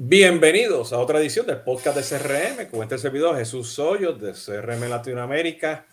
Bienvenidos 0.00 0.92
a 0.92 1.00
otra 1.00 1.18
edición 1.18 1.44
del 1.44 1.62
podcast 1.62 1.98
de 1.98 2.18
CRM 2.18 2.70
con 2.70 2.84
este 2.84 2.98
servidor 2.98 3.36
Jesús 3.36 3.70
Soyos 3.70 4.20
de 4.20 4.30
CRM 4.30 4.88
Latinoamérica 4.88 5.88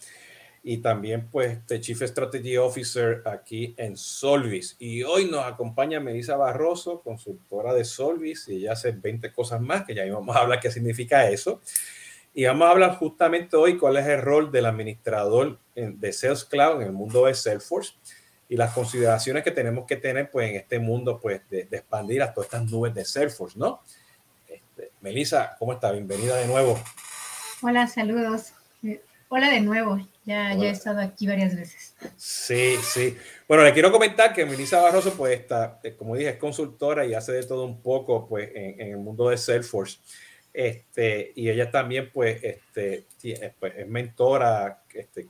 y 0.61 0.77
también 0.77 1.27
pues 1.31 1.66
de 1.66 1.81
Chief 1.81 2.00
Strategy 2.00 2.55
Officer 2.55 3.23
aquí 3.25 3.73
en 3.77 3.97
Solvis. 3.97 4.75
Y 4.77 5.01
hoy 5.01 5.25
nos 5.25 5.43
acompaña 5.43 5.99
Melissa 5.99 6.37
Barroso, 6.37 7.01
consultora 7.01 7.73
de 7.73 7.83
Solvis 7.83 8.47
y 8.47 8.57
ella 8.57 8.73
hace 8.73 8.91
20 8.91 9.33
cosas 9.33 9.59
más 9.59 9.86
que 9.86 9.95
ya 9.95 10.05
vamos 10.13 10.35
a 10.35 10.41
hablar 10.41 10.59
qué 10.59 10.69
significa 10.69 11.27
eso. 11.27 11.61
Y 12.31 12.45
vamos 12.45 12.67
a 12.67 12.71
hablar 12.73 12.97
justamente 12.97 13.55
hoy 13.55 13.75
cuál 13.75 13.97
es 13.97 14.05
el 14.05 14.21
rol 14.21 14.51
del 14.51 14.67
administrador 14.67 15.57
de 15.73 16.13
Sales 16.13 16.45
Cloud 16.45 16.83
en 16.83 16.89
el 16.89 16.93
mundo 16.93 17.25
de 17.25 17.33
Salesforce 17.33 17.93
y 18.48 18.55
las 18.55 18.73
consideraciones 18.73 19.43
que 19.43 19.52
tenemos 19.52 19.86
que 19.86 19.96
tener 19.96 20.30
pues 20.30 20.50
en 20.50 20.55
este 20.57 20.80
mundo 20.80 21.20
pues 21.20 21.41
de, 21.50 21.68
expandir 21.71 22.21
a 22.21 22.34
todas 22.34 22.48
estas 22.48 22.70
nubes 22.70 22.94
de 22.94 23.05
Salesforce, 23.05 23.57
¿no? 23.57 23.82
Este, 24.48 24.91
Melissa, 25.02 25.55
¿cómo 25.58 25.73
está? 25.73 25.91
Bienvenida 25.91 26.38
de 26.38 26.48
nuevo. 26.48 26.80
Hola, 27.62 27.88
saludos. 27.88 28.53
Eh, 28.84 29.02
hola 29.30 29.50
de 29.50 29.62
nuevo. 29.62 29.98
Ya, 30.26 30.53
ya 30.55 30.66
he 30.66 30.70
estado 30.70 31.02
aquí 31.02 31.27
varias 31.27 31.55
veces. 31.55 31.95
Sí, 32.17 32.77
sí. 32.81 33.16
Bueno, 33.48 33.63
le 33.63 33.73
quiero 33.73 33.91
comentar 33.91 34.34
que 34.34 34.45
Melissa 34.45 34.81
Barroso, 34.81 35.14
pues, 35.14 35.39
está, 35.39 35.80
eh, 35.84 35.95
como 35.95 36.16
dije, 36.16 36.31
es 36.31 36.38
consultora 36.38 37.05
y 37.05 37.14
hace 37.14 37.31
de 37.31 37.44
todo 37.44 37.66
un 37.66 37.81
poco, 37.81 38.27
pues, 38.27 38.50
en, 38.55 38.81
el 38.81 38.98
mundo 38.98 39.30
de 39.30 39.38
Salesforce. 39.38 40.00
Este, 40.52 41.31
y 41.36 41.50
ella 41.50 41.70
también, 41.70 42.09
pues, 42.12 42.44
este, 42.44 43.05
pues, 43.59 43.73
es 43.77 43.88
mentora, 43.88 44.84
este, 44.94 45.27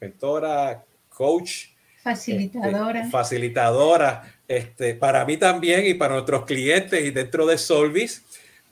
mentora, 0.00 0.84
coach, 1.08 1.73
Facilitadora. 2.04 2.98
Este, 3.00 3.10
facilitadora, 3.10 4.34
este, 4.46 4.94
para 4.94 5.24
mí 5.24 5.38
también 5.38 5.86
y 5.86 5.94
para 5.94 6.12
nuestros 6.12 6.44
clientes 6.44 7.02
y 7.02 7.10
dentro 7.10 7.46
de 7.46 7.56
Solvis. 7.56 8.22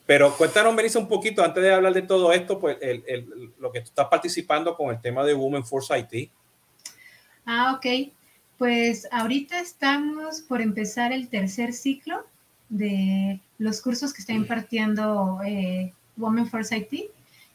Pero 0.05 0.37
cuéntanos, 0.37 0.75
Melissa, 0.75 0.99
un 0.99 1.09
poquito, 1.09 1.43
antes 1.43 1.63
de 1.63 1.73
hablar 1.73 1.95
de 1.95 2.03
todo 2.03 2.31
esto, 2.35 2.61
pues 2.61 2.77
el, 2.83 3.03
el, 3.07 3.53
lo 3.59 3.73
que 3.73 3.81
tú 3.81 3.87
estás 3.87 4.09
participando 4.09 4.77
con 4.77 4.95
el 4.95 5.01
tema 5.01 5.25
de 5.25 5.33
Women 5.33 5.65
Force 5.65 5.99
IT. 5.99 6.31
Ah, 7.47 7.73
ok. 7.75 8.13
Pues 8.59 9.09
ahorita 9.11 9.59
estamos 9.61 10.43
por 10.43 10.61
empezar 10.61 11.11
el 11.11 11.29
tercer 11.29 11.73
ciclo 11.73 12.27
de 12.69 13.41
los 13.57 13.81
cursos 13.81 14.13
que 14.13 14.21
está 14.21 14.35
impartiendo 14.35 15.41
eh, 15.43 15.91
Women 16.19 16.49
Force 16.49 16.77
IT, 16.77 17.11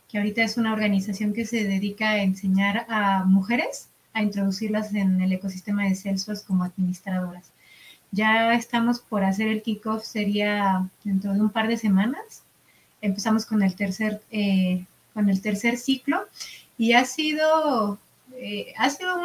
que 0.09 0.17
ahorita 0.17 0.41
es 0.41 0.57
una 0.57 0.73
organización 0.73 1.33
que 1.33 1.45
se 1.45 1.65
dedica 1.65 2.09
a 2.09 2.23
enseñar 2.23 2.87
a 2.89 3.25
mujeres 3.25 3.89
a 4.17 4.23
introducirlas 4.23 4.93
en 4.93 5.21
el 5.21 5.31
ecosistema 5.31 5.83
de 5.85 5.95
Salesforce 5.95 6.45
como 6.45 6.63
administradoras. 6.63 7.51
Ya 8.11 8.53
estamos 8.55 8.99
por 8.99 9.23
hacer 9.23 9.47
el 9.47 9.61
kickoff, 9.61 10.03
sería 10.03 10.89
dentro 11.03 11.33
de 11.33 11.41
un 11.41 11.49
par 11.49 11.67
de 11.67 11.77
semanas. 11.77 12.43
Empezamos 13.01 13.45
con 13.45 13.61
el 13.61 13.75
tercer, 13.75 14.21
eh, 14.31 14.85
con 15.13 15.29
el 15.29 15.41
tercer 15.41 15.77
ciclo 15.77 16.25
y 16.77 16.93
ha 16.93 17.05
sido, 17.05 17.99
eh, 18.35 18.73
ha 18.77 18.89
sido 18.89 19.15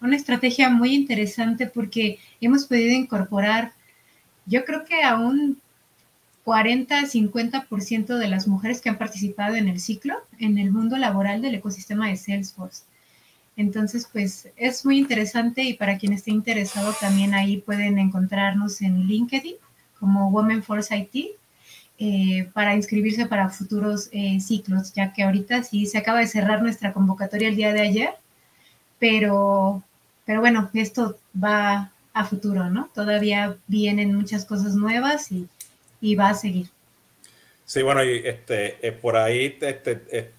una 0.00 0.16
estrategia 0.16 0.68
muy 0.68 0.94
interesante 0.94 1.66
porque 1.66 2.18
hemos 2.40 2.66
podido 2.66 2.94
incorporar, 2.94 3.72
yo 4.46 4.64
creo 4.64 4.84
que 4.84 5.02
a 5.02 5.16
un 5.16 5.58
40-50% 6.44 8.16
de 8.16 8.28
las 8.28 8.46
mujeres 8.46 8.80
que 8.80 8.88
han 8.88 8.98
participado 8.98 9.54
en 9.56 9.68
el 9.68 9.80
ciclo 9.80 10.16
en 10.38 10.58
el 10.58 10.70
mundo 10.70 10.96
laboral 10.96 11.42
del 11.42 11.54
ecosistema 11.54 12.08
de 12.08 12.16
Salesforce. 12.16 12.84
Entonces, 13.58 14.08
pues 14.10 14.48
es 14.56 14.86
muy 14.86 14.98
interesante 14.98 15.64
y 15.64 15.74
para 15.74 15.98
quien 15.98 16.12
esté 16.12 16.30
interesado 16.30 16.94
también 17.00 17.34
ahí 17.34 17.56
pueden 17.56 17.98
encontrarnos 17.98 18.80
en 18.82 19.08
LinkedIn 19.08 19.56
como 19.98 20.30
Women 20.30 20.62
Force 20.62 20.96
IT 20.96 21.32
eh, 21.98 22.48
para 22.54 22.76
inscribirse 22.76 23.26
para 23.26 23.48
futuros 23.48 24.10
eh, 24.12 24.38
ciclos, 24.38 24.92
ya 24.94 25.12
que 25.12 25.24
ahorita 25.24 25.64
sí 25.64 25.86
se 25.86 25.98
acaba 25.98 26.20
de 26.20 26.28
cerrar 26.28 26.62
nuestra 26.62 26.92
convocatoria 26.92 27.48
el 27.48 27.56
día 27.56 27.72
de 27.72 27.80
ayer, 27.80 28.10
pero, 29.00 29.82
pero 30.24 30.38
bueno, 30.38 30.70
esto 30.74 31.18
va 31.34 31.90
a 32.12 32.24
futuro, 32.24 32.70
¿no? 32.70 32.88
Todavía 32.94 33.56
vienen 33.66 34.14
muchas 34.14 34.44
cosas 34.44 34.76
nuevas 34.76 35.32
y, 35.32 35.48
y 36.00 36.14
va 36.14 36.28
a 36.28 36.34
seguir. 36.34 36.68
Sí, 37.64 37.82
bueno, 37.82 38.04
y 38.04 38.18
este, 38.24 38.86
eh, 38.86 38.92
por 38.92 39.16
ahí 39.16 39.58
este, 39.60 40.30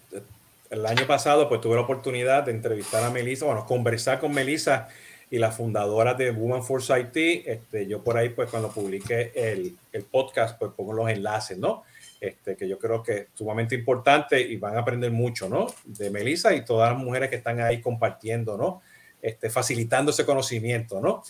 el 0.70 0.86
año 0.86 1.08
pasado 1.08 1.50
pues 1.50 1.62
tuve 1.62 1.76
la 1.76 1.82
oportunidad 1.82 2.44
de 2.44 2.52
entrevistar 2.52 3.04
a 3.04 3.10
Melissa, 3.10 3.46
bueno, 3.46 3.66
conversar 3.66 4.20
con 4.20 4.34
Melissa 4.34 4.88
y 5.32 5.38
la 5.38 5.52
fundadora 5.52 6.14
de 6.14 6.32
Woman 6.32 6.64
Force 6.64 6.94
IT. 7.00 7.48
Este, 7.48 7.88
yo 7.88 8.04
por 8.04 8.18
ahí 8.18 8.30
pues 8.30 8.50
cuando 8.50 8.72
publiqué 8.72 9.32
el, 9.34 9.78
el, 9.92 10.04
podcast 10.04 10.58
pues 10.58 10.72
pongo 10.76 10.94
los 10.94 11.10
enlaces, 11.10 11.58
¿no? 11.58 11.84
Este, 12.20 12.56
que 12.56 12.68
yo 12.68 12.78
creo 12.78 13.02
que 13.02 13.18
es 13.18 13.28
sumamente 13.34 13.76
importante 13.76 14.40
y 14.42 14.58
van 14.58 14.76
a 14.76 14.82
aprender 14.82 15.12
mucho, 15.12 15.48
¿no? 15.48 15.68
De 15.86 16.10
Melissa 16.10 16.54
y 16.54 16.66
todas 16.66 16.92
las 16.92 17.02
mujeres 17.02 17.30
que 17.30 17.38
están 17.38 17.60
ahí 17.62 17.82
compartiendo, 17.82 18.58
¿no? 18.58 18.82
Este, 19.22 19.50
facilitando 19.50 20.12
ese 20.12 20.26
conocimiento, 20.26 21.00
¿no? 21.00 21.24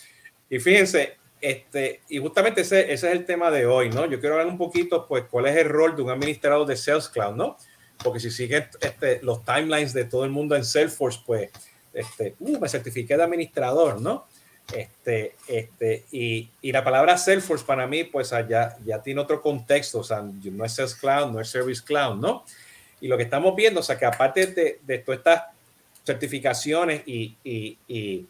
Y 0.50 0.60
fíjense, 0.60 1.18
este, 1.42 2.02
y 2.10 2.18
justamente 2.18 2.62
ese, 2.62 2.92
ese 2.92 3.08
es 3.08 3.14
el 3.14 3.26
tema 3.26 3.52
de 3.52 3.66
hoy, 3.66 3.90
¿no? 3.90 4.06
Yo 4.06 4.20
quiero 4.20 4.36
hablar 4.36 4.48
un 4.48 4.58
poquito, 4.58 5.08
pues, 5.08 5.26
cuál 5.30 5.46
es 5.48 5.56
el 5.58 5.70
rol 5.70 5.96
de 5.96 6.02
un 6.02 6.10
administrador 6.10 6.66
de 6.68 6.76
Sales 6.76 7.08
Cloud, 7.08 7.36
¿no? 7.36 7.58
Porque 8.04 8.20
si 8.20 8.32
siguen 8.32 8.66
este, 8.82 9.20
los 9.22 9.44
timelines 9.44 9.94
de 9.94 10.06
todo 10.06 10.26
el 10.26 10.32
mundo 10.32 10.56
en 10.56 10.66
Salesforce, 10.66 11.20
pues 11.26 11.50
este, 11.94 12.36
uh, 12.40 12.60
me 12.60 12.70
certifiqué 12.70 13.18
de 13.18 13.24
administrador, 13.24 14.00
¿no? 14.00 14.28
Este, 14.74 15.36
este, 15.48 16.06
y, 16.12 16.50
y, 16.62 16.72
la 16.72 16.84
palabra 16.84 17.18
Salesforce 17.18 17.66
para 17.66 17.88
mí, 17.88 18.04
pues 18.04 18.30
ya, 18.48 18.78
ya 18.86 19.02
tiene 19.02 19.20
otro 19.20 19.42
contexto, 19.42 20.00
o 20.00 20.04
sea, 20.04 20.22
no 20.22 20.66
es 20.66 20.74
Sales 20.74 20.94
Cloud, 20.94 21.32
no 21.32 21.42
es 21.42 21.50
Service 21.50 21.82
Cloud, 21.84 22.18
¿no? 22.18 22.46
Y 23.02 23.08
lo 23.08 23.18
que 23.18 23.24
estamos 23.24 23.56
viendo, 23.56 23.80
o 23.80 23.84
sea, 23.84 23.98
que 23.98 24.06
aparte 24.06 24.46
de, 24.46 24.80
de 24.86 25.00
todas 25.00 25.20
estas 25.20 25.44
certificaciones 26.06 27.02
y, 27.08 27.36
y, 27.44 27.78
y, 27.88 28.28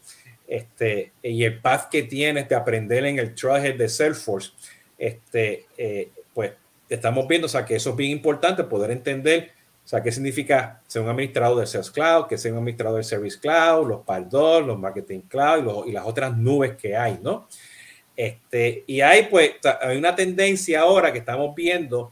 este, 0.47 1.11
y 1.21 1.43
el 1.43 1.59
path 1.59 1.89
que 1.89 2.03
tienes 2.03 2.47
de 2.47 2.55
aprender 2.55 3.05
en 3.05 3.19
el 3.19 3.35
Trailhead 3.35 3.75
de 3.75 3.89
Salesforce, 3.89 4.51
este, 4.97 5.65
eh, 5.77 6.09
pues 6.33 6.53
estamos 6.89 7.27
viendo, 7.27 7.45
o 7.45 7.49
sea, 7.49 7.65
que 7.65 7.75
eso 7.75 7.91
es 7.91 7.95
bien 7.95 8.11
importante, 8.11 8.63
poder 8.63 8.91
entender 8.91 9.51
sea, 9.89 10.03
¿qué 10.03 10.11
significa 10.11 10.83
ser 10.85 11.01
un 11.01 11.09
administrador 11.09 11.59
de 11.59 11.65
Sales 11.65 11.89
Cloud? 11.89 12.27
¿Qué 12.27 12.37
ser 12.37 12.51
un 12.51 12.59
administrador 12.59 12.97
de 12.97 13.03
Service 13.03 13.39
Cloud? 13.39 13.87
Los 13.87 14.05
PAR2, 14.05 14.63
los 14.67 14.77
Marketing 14.77 15.21
Cloud 15.21 15.87
y, 15.87 15.91
las 15.91 16.05
otras 16.05 16.37
nubes 16.37 16.77
que 16.77 16.95
hay, 16.95 17.17
¿no? 17.23 17.47
Este, 18.15 18.83
y 18.85 19.01
hay, 19.01 19.23
pues, 19.31 19.53
hay 19.81 19.97
una 19.97 20.15
tendencia 20.15 20.81
ahora 20.81 21.11
que 21.11 21.17
estamos 21.17 21.55
viendo 21.55 22.11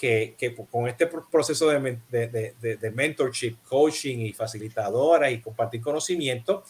que, 0.00 0.34
que 0.36 0.56
con 0.56 0.88
este 0.88 1.06
proceso 1.06 1.68
de, 1.68 1.98
de, 2.10 2.76
de, 2.80 2.90
mentorship, 2.90 3.58
coaching 3.62 4.18
y 4.18 4.32
facilitadora 4.32 5.30
y 5.30 5.40
compartir 5.40 5.82
conocimiento, 5.82 6.64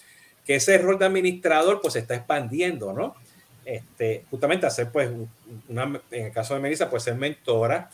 que 0.44 0.56
ese 0.56 0.76
rol 0.76 0.98
de 0.98 1.06
administrador, 1.06 1.80
pues, 1.80 1.94
se 1.94 2.00
está 2.00 2.16
expandiendo, 2.16 2.92
¿no? 2.92 3.14
Este, 3.64 4.26
justamente 4.30 4.66
hacer, 4.66 4.92
pues, 4.92 5.10
una, 5.70 6.02
en 6.10 6.26
el 6.26 6.32
caso 6.32 6.52
de 6.52 6.60
Melissa, 6.60 6.90
pues, 6.90 7.02
ser 7.02 7.14
mentora, 7.14 7.88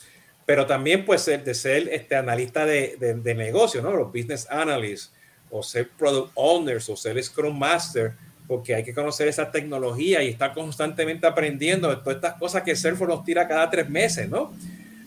pero 0.50 0.66
también 0.66 1.04
puede 1.04 1.20
ser 1.20 1.44
de 1.44 1.54
ser 1.54 1.88
este 1.92 2.16
analista 2.16 2.66
de, 2.66 2.96
de, 2.98 3.34
negocio, 3.36 3.80
¿no? 3.82 3.92
Los 3.92 4.08
business 4.08 4.48
analysts, 4.50 5.12
o 5.48 5.62
ser 5.62 5.88
product 5.90 6.32
owners, 6.34 6.88
o 6.88 6.96
ser 6.96 7.22
scrum 7.22 7.56
master, 7.56 8.14
porque 8.48 8.74
hay 8.74 8.82
que 8.82 8.92
conocer 8.92 9.28
esa 9.28 9.52
tecnología 9.52 10.24
y 10.24 10.30
estar 10.30 10.52
constantemente 10.52 11.24
aprendiendo 11.24 11.88
de 11.88 11.98
todas 11.98 12.16
estas 12.16 12.34
cosas 12.34 12.64
que 12.64 12.74
Salesforce 12.74 13.14
nos 13.14 13.24
tira 13.24 13.46
cada 13.46 13.70
tres 13.70 13.88
meses, 13.88 14.28
¿no? 14.28 14.52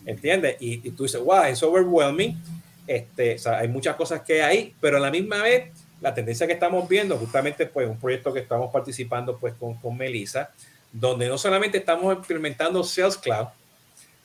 ¿Entiendes? 0.06 0.56
Y, 0.60 0.80
y, 0.88 0.92
tú 0.92 1.02
dices, 1.02 1.20
wow, 1.20 1.42
es 1.42 1.62
overwhelming. 1.62 2.40
Este, 2.86 3.34
o 3.34 3.38
sea, 3.38 3.58
hay 3.58 3.68
muchas 3.68 3.96
cosas 3.96 4.22
que 4.22 4.42
hay, 4.42 4.74
pero 4.80 4.96
a 4.96 5.00
la 5.00 5.10
misma 5.10 5.42
vez, 5.42 5.64
la 6.00 6.14
tendencia 6.14 6.46
que 6.46 6.54
estamos 6.54 6.88
viendo, 6.88 7.18
justamente, 7.18 7.66
pues, 7.66 7.86
un 7.86 7.98
proyecto 7.98 8.32
que 8.32 8.40
estamos 8.40 8.72
participando, 8.72 9.36
pues, 9.36 9.52
con, 9.60 9.74
con 9.74 9.94
Melissa, 9.94 10.48
donde 10.90 11.28
no 11.28 11.36
solamente 11.36 11.76
estamos 11.76 12.16
implementando 12.16 12.82
Sales 12.82 13.18
Cloud, 13.18 13.48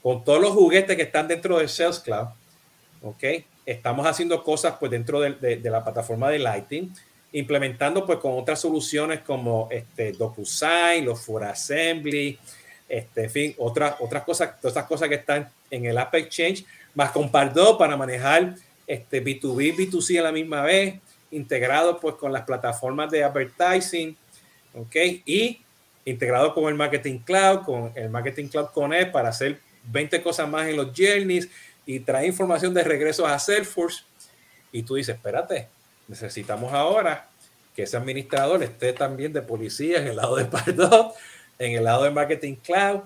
con 0.01 0.23
todos 0.23 0.41
los 0.41 0.51
juguetes 0.51 0.95
que 0.95 1.03
están 1.03 1.27
dentro 1.27 1.57
del 1.57 1.69
Sales 1.69 1.99
Cloud, 1.99 2.27
¿ok? 3.01 3.23
Estamos 3.65 4.07
haciendo 4.07 4.43
cosas 4.43 4.75
pues 4.79 4.91
dentro 4.91 5.19
de, 5.19 5.59
la 5.63 5.83
plataforma 5.83 6.29
de 6.29 6.39
Lighting, 6.39 6.93
implementando 7.33 8.05
pues 8.05 8.19
con 8.19 8.37
otras 8.37 8.59
soluciones 8.59 9.19
como 9.19 9.67
este 9.71 10.13
DocuSign, 10.13 11.05
los 11.05 11.21
For 11.21 11.43
Assembly, 11.43 12.39
este, 12.87 13.25
en 13.25 13.29
fin, 13.29 13.55
otras, 13.59 13.95
otras 13.99 14.23
cosas, 14.23 14.59
todas 14.59 14.71
estas 14.71 14.87
cosas 14.87 15.09
que 15.09 15.15
están 15.15 15.49
en 15.69 15.85
el 15.85 15.97
App 15.97 16.15
Exchange, 16.15 16.65
más 16.95 17.11
con 17.11 17.29
Pardo 17.29 17.77
para 17.77 17.95
manejar 17.95 18.55
este 18.87 19.23
B2B, 19.23 19.75
B2C 19.75 20.19
a 20.19 20.23
la 20.23 20.31
misma 20.31 20.63
vez, 20.63 20.95
integrado 21.29 21.99
pues 21.99 22.15
con 22.15 22.33
las 22.33 22.43
plataformas 22.43 23.11
de 23.11 23.23
advertising, 23.23 24.17
¿ok? 24.73 24.95
Y 25.25 25.61
integrado 26.05 26.55
con 26.55 26.65
el 26.65 26.75
Marketing 26.75 27.19
Cloud, 27.19 27.59
con 27.65 27.91
el 27.93 28.09
Marketing 28.09 28.47
Cloud 28.47 28.69
Connect 28.73 29.11
para 29.11 29.29
hacer 29.29 29.59
20 29.83 30.21
cosas 30.21 30.49
más 30.49 30.67
en 30.67 30.77
los 30.77 30.87
journeys 30.95 31.49
y 31.85 31.99
trae 31.99 32.27
información 32.27 32.73
de 32.73 32.83
regreso 32.83 33.25
a 33.25 33.37
Salesforce. 33.39 34.03
Y 34.71 34.83
tú 34.83 34.95
dices, 34.95 35.15
espérate, 35.15 35.67
necesitamos 36.07 36.73
ahora 36.73 37.29
que 37.75 37.83
ese 37.83 37.97
administrador 37.97 38.61
esté 38.63 38.93
también 38.93 39.33
de 39.33 39.41
policía 39.41 39.99
en 39.99 40.07
el 40.07 40.17
lado 40.17 40.35
de 40.35 40.45
Pardot, 40.45 41.13
en 41.57 41.73
el 41.73 41.83
lado 41.83 42.03
de 42.03 42.11
Marketing 42.11 42.55
Cloud, 42.55 43.01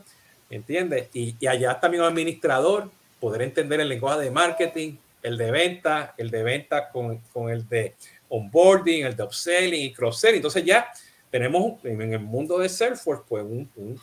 ¿entiendes? 0.50 1.08
Y, 1.14 1.36
y 1.40 1.48
allá 1.48 1.80
también 1.80 2.04
un 2.04 2.10
administrador, 2.10 2.90
poder 3.20 3.44
entender 3.44 3.80
el 3.80 3.90
lenguaje 3.90 4.22
de 4.22 4.32
marketing, 4.32 4.98
el 5.24 5.38
de 5.38 5.52
venta, 5.52 6.14
el 6.18 6.30
de 6.30 6.44
venta 6.44 6.90
con, 6.90 7.20
con 7.32 7.50
el 7.50 7.68
de 7.68 7.96
onboarding, 8.30 9.06
el 9.06 9.16
de 9.16 9.24
upselling 9.24 9.82
y 9.82 9.94
cross-selling. 9.94 10.38
Entonces 10.38 10.66
ya 10.66 10.92
tenemos 11.32 11.84
en 11.84 12.14
el 12.14 12.20
mundo 12.20 12.60
de 12.60 12.70
Salesforce 12.70 13.24
pues 13.28 13.44
un, 13.44 13.70
un, 13.76 14.00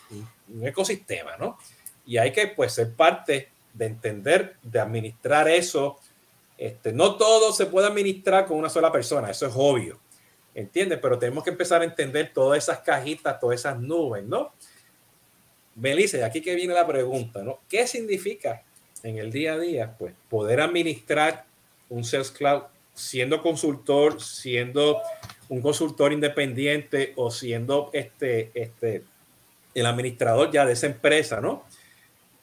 un, 0.49 0.67
ecosistema, 0.67 1.37
¿no? 1.37 1.59
Y 2.11 2.19
hay 2.19 2.33
que 2.33 2.49
pues 2.49 2.73
ser 2.73 2.93
parte 2.93 3.51
de 3.73 3.87
entender, 3.87 4.57
de 4.65 4.81
administrar 4.81 5.47
eso. 5.49 5.97
Este, 6.59 6.93
no 6.93 7.15
todo 7.15 7.53
se 7.53 7.67
puede 7.67 7.87
administrar 7.87 8.47
con 8.47 8.59
una 8.59 8.69
sola 8.69 8.91
persona, 8.91 9.31
eso 9.31 9.47
es 9.47 9.53
obvio, 9.55 10.01
¿entiendes? 10.53 10.99
Pero 11.01 11.21
tenemos 11.21 11.45
que 11.45 11.51
empezar 11.51 11.83
a 11.83 11.85
entender 11.85 12.33
todas 12.35 12.59
esas 12.59 12.81
cajitas, 12.81 13.39
todas 13.39 13.61
esas 13.61 13.79
nubes, 13.79 14.25
¿no? 14.25 14.53
Melissa, 15.77 16.27
aquí 16.27 16.41
que 16.41 16.57
viene 16.57 16.75
la 16.75 16.85
pregunta, 16.85 17.45
¿no? 17.45 17.61
¿Qué 17.69 17.87
significa 17.87 18.65
en 19.05 19.19
el 19.19 19.31
día 19.31 19.53
a 19.53 19.59
día, 19.61 19.95
pues 19.97 20.13
poder 20.29 20.61
administrar 20.63 21.45
un 21.89 22.03
Sales 22.03 22.33
Cloud 22.33 22.63
siendo 22.93 23.41
consultor, 23.41 24.21
siendo 24.21 25.01
un 25.49 25.63
consultor 25.63 26.13
independiente 26.13 27.13
o 27.15 27.31
siendo 27.31 27.89
este, 27.93 28.51
este, 28.55 29.05
el 29.77 29.87
administrador 29.87 30.51
ya 30.51 30.67
de 30.67 30.73
esa 30.73 30.87
empresa, 30.87 31.41
¿no? 31.41 31.65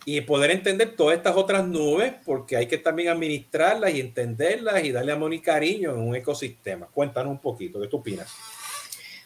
Y 0.09 0.21
poder 0.21 0.51
entender 0.51 0.95
todas 0.95 1.17
estas 1.17 1.35
otras 1.35 1.67
nubes, 1.67 2.13
porque 2.23 2.55
hay 2.55 2.67
que 2.67 2.77
también 2.77 3.09
administrarlas 3.09 3.93
y 3.93 3.99
entenderlas 3.99 4.81
y 4.85 4.93
darle 4.93 5.11
amor 5.11 5.33
y 5.33 5.41
cariño 5.41 5.91
en 5.91 5.99
un 5.99 6.15
ecosistema. 6.15 6.85
Cuéntanos 6.85 7.29
un 7.29 7.39
poquito, 7.39 7.81
¿qué 7.81 7.89
tú 7.89 7.97
opinas? 7.97 8.33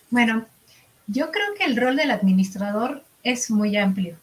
Bueno, 0.10 0.48
yo 1.06 1.30
creo 1.30 1.54
que 1.56 1.66
el 1.66 1.78
rol 1.78 1.98
del 1.98 2.10
administrador 2.10 3.04
es 3.22 3.52
muy 3.52 3.78
amplio. 3.78 4.16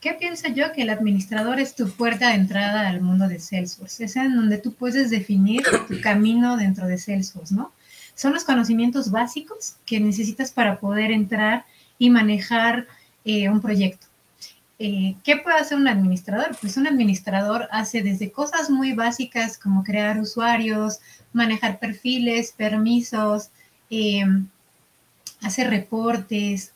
¿Qué 0.00 0.14
pienso 0.14 0.48
yo? 0.48 0.72
Que 0.72 0.82
el 0.82 0.90
administrador 0.90 1.60
es 1.60 1.76
tu 1.76 1.88
puerta 1.88 2.30
de 2.30 2.34
entrada 2.34 2.88
al 2.88 3.00
mundo 3.00 3.28
de 3.28 3.38
Salesforce. 3.38 4.06
Es 4.06 4.16
en 4.16 4.34
donde 4.34 4.58
tú 4.58 4.74
puedes 4.74 5.10
definir 5.10 5.62
tu 5.86 6.00
camino 6.02 6.56
dentro 6.56 6.88
de 6.88 6.98
Salesforce, 6.98 7.54
¿no? 7.54 7.70
Son 8.16 8.32
los 8.32 8.42
conocimientos 8.42 9.12
básicos 9.12 9.76
que 9.86 10.00
necesitas 10.00 10.50
para 10.50 10.80
poder 10.80 11.12
entrar 11.12 11.66
y 12.00 12.10
manejar 12.10 12.88
eh, 13.24 13.48
un 13.48 13.60
proyecto. 13.60 14.09
Eh, 14.82 15.14
¿Qué 15.22 15.36
puede 15.36 15.58
hacer 15.58 15.78
un 15.78 15.86
administrador? 15.86 16.56
Pues 16.60 16.76
un 16.76 16.86
administrador 16.86 17.68
hace 17.70 18.02
desde 18.02 18.32
cosas 18.32 18.70
muy 18.70 18.94
básicas 18.94 19.58
como 19.58 19.84
crear 19.84 20.18
usuarios, 20.18 21.00
manejar 21.32 21.78
perfiles, 21.78 22.52
permisos, 22.56 23.50
eh, 23.90 24.24
hacer 25.42 25.68
reportes, 25.70 26.72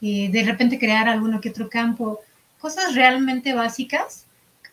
de 0.00 0.42
repente 0.46 0.78
crear 0.78 1.08
alguno 1.08 1.40
que 1.40 1.50
otro 1.50 1.68
campo 1.68 2.20
cosas 2.58 2.94
realmente 2.94 3.54
básicas, 3.54 4.26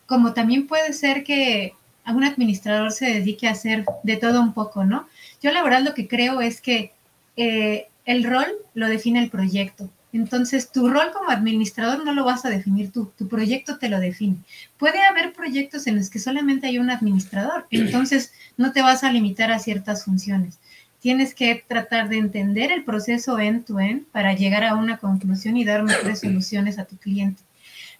como 0.06 0.34
también 0.34 0.66
puede 0.66 0.92
ser 0.92 1.24
que 1.24 1.74
algún 2.04 2.24
administrador 2.24 2.92
se 2.92 3.06
dedique 3.06 3.48
a 3.48 3.52
hacer 3.52 3.84
de 4.02 4.16
todo 4.16 4.40
un 4.40 4.52
poco, 4.52 4.84
¿no? 4.84 5.08
Yo 5.42 5.50
la 5.50 5.62
verdad 5.62 5.82
lo 5.82 5.94
que 5.94 6.06
creo 6.06 6.40
es 6.40 6.60
que 6.60 6.92
eh, 7.36 7.88
el 8.04 8.24
rol 8.24 8.46
lo 8.74 8.88
define 8.88 9.20
el 9.22 9.30
proyecto. 9.30 9.90
Entonces, 10.16 10.72
tu 10.72 10.88
rol 10.88 11.12
como 11.12 11.30
administrador 11.30 12.04
no 12.04 12.12
lo 12.12 12.24
vas 12.24 12.44
a 12.44 12.50
definir 12.50 12.90
tú, 12.90 13.12
tu 13.16 13.28
proyecto 13.28 13.78
te 13.78 13.88
lo 13.88 14.00
define. 14.00 14.36
Puede 14.78 15.00
haber 15.02 15.32
proyectos 15.32 15.86
en 15.86 15.96
los 15.96 16.10
que 16.10 16.18
solamente 16.18 16.66
hay 16.66 16.78
un 16.78 16.90
administrador, 16.90 17.66
entonces 17.70 18.32
no 18.56 18.72
te 18.72 18.82
vas 18.82 19.04
a 19.04 19.12
limitar 19.12 19.50
a 19.50 19.58
ciertas 19.58 20.04
funciones. 20.04 20.58
Tienes 21.00 21.34
que 21.34 21.64
tratar 21.68 22.08
de 22.08 22.18
entender 22.18 22.72
el 22.72 22.84
proceso 22.84 23.38
end-to-end 23.38 24.00
-end 24.00 24.04
para 24.10 24.34
llegar 24.34 24.64
a 24.64 24.74
una 24.74 24.96
conclusión 24.96 25.56
y 25.56 25.64
dar 25.64 25.82
mejores 25.82 26.20
soluciones 26.20 26.78
a 26.78 26.84
tu 26.84 26.96
cliente 26.96 27.42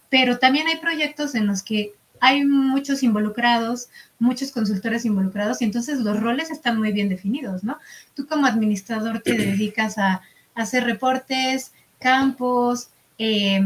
pero 0.09 0.39
también 0.39 0.67
hay 0.67 0.77
proyectos 0.77 1.35
en 1.35 1.47
los 1.47 1.63
que 1.63 1.93
hay 2.19 2.45
muchos 2.45 3.03
involucrados, 3.03 3.89
muchos 4.17 4.51
consultores 4.51 5.05
involucrados 5.05 5.61
y 5.61 5.65
entonces 5.65 5.99
los 5.99 6.19
roles 6.19 6.49
están 6.49 6.77
muy 6.79 6.91
bien 6.91 7.09
definidos, 7.09 7.63
¿no? 7.63 7.77
Tú 8.15 8.25
como 8.25 8.47
administrador 8.47 9.21
te 9.21 9.33
dedicas 9.37 9.97
a, 9.97 10.21
hacer 10.55 10.85
reportes, 10.85 11.71
campos, 11.99 12.89
eh, 13.17 13.61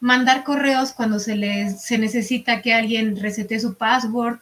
mandar 0.00 0.44
correos 0.44 0.92
cuando 0.92 1.18
se 1.18 1.36
les 1.36 1.82
se 1.82 1.98
necesita 1.98 2.62
que 2.62 2.74
alguien 2.74 3.16
resete 3.20 3.60
su 3.60 3.74
password, 3.74 4.38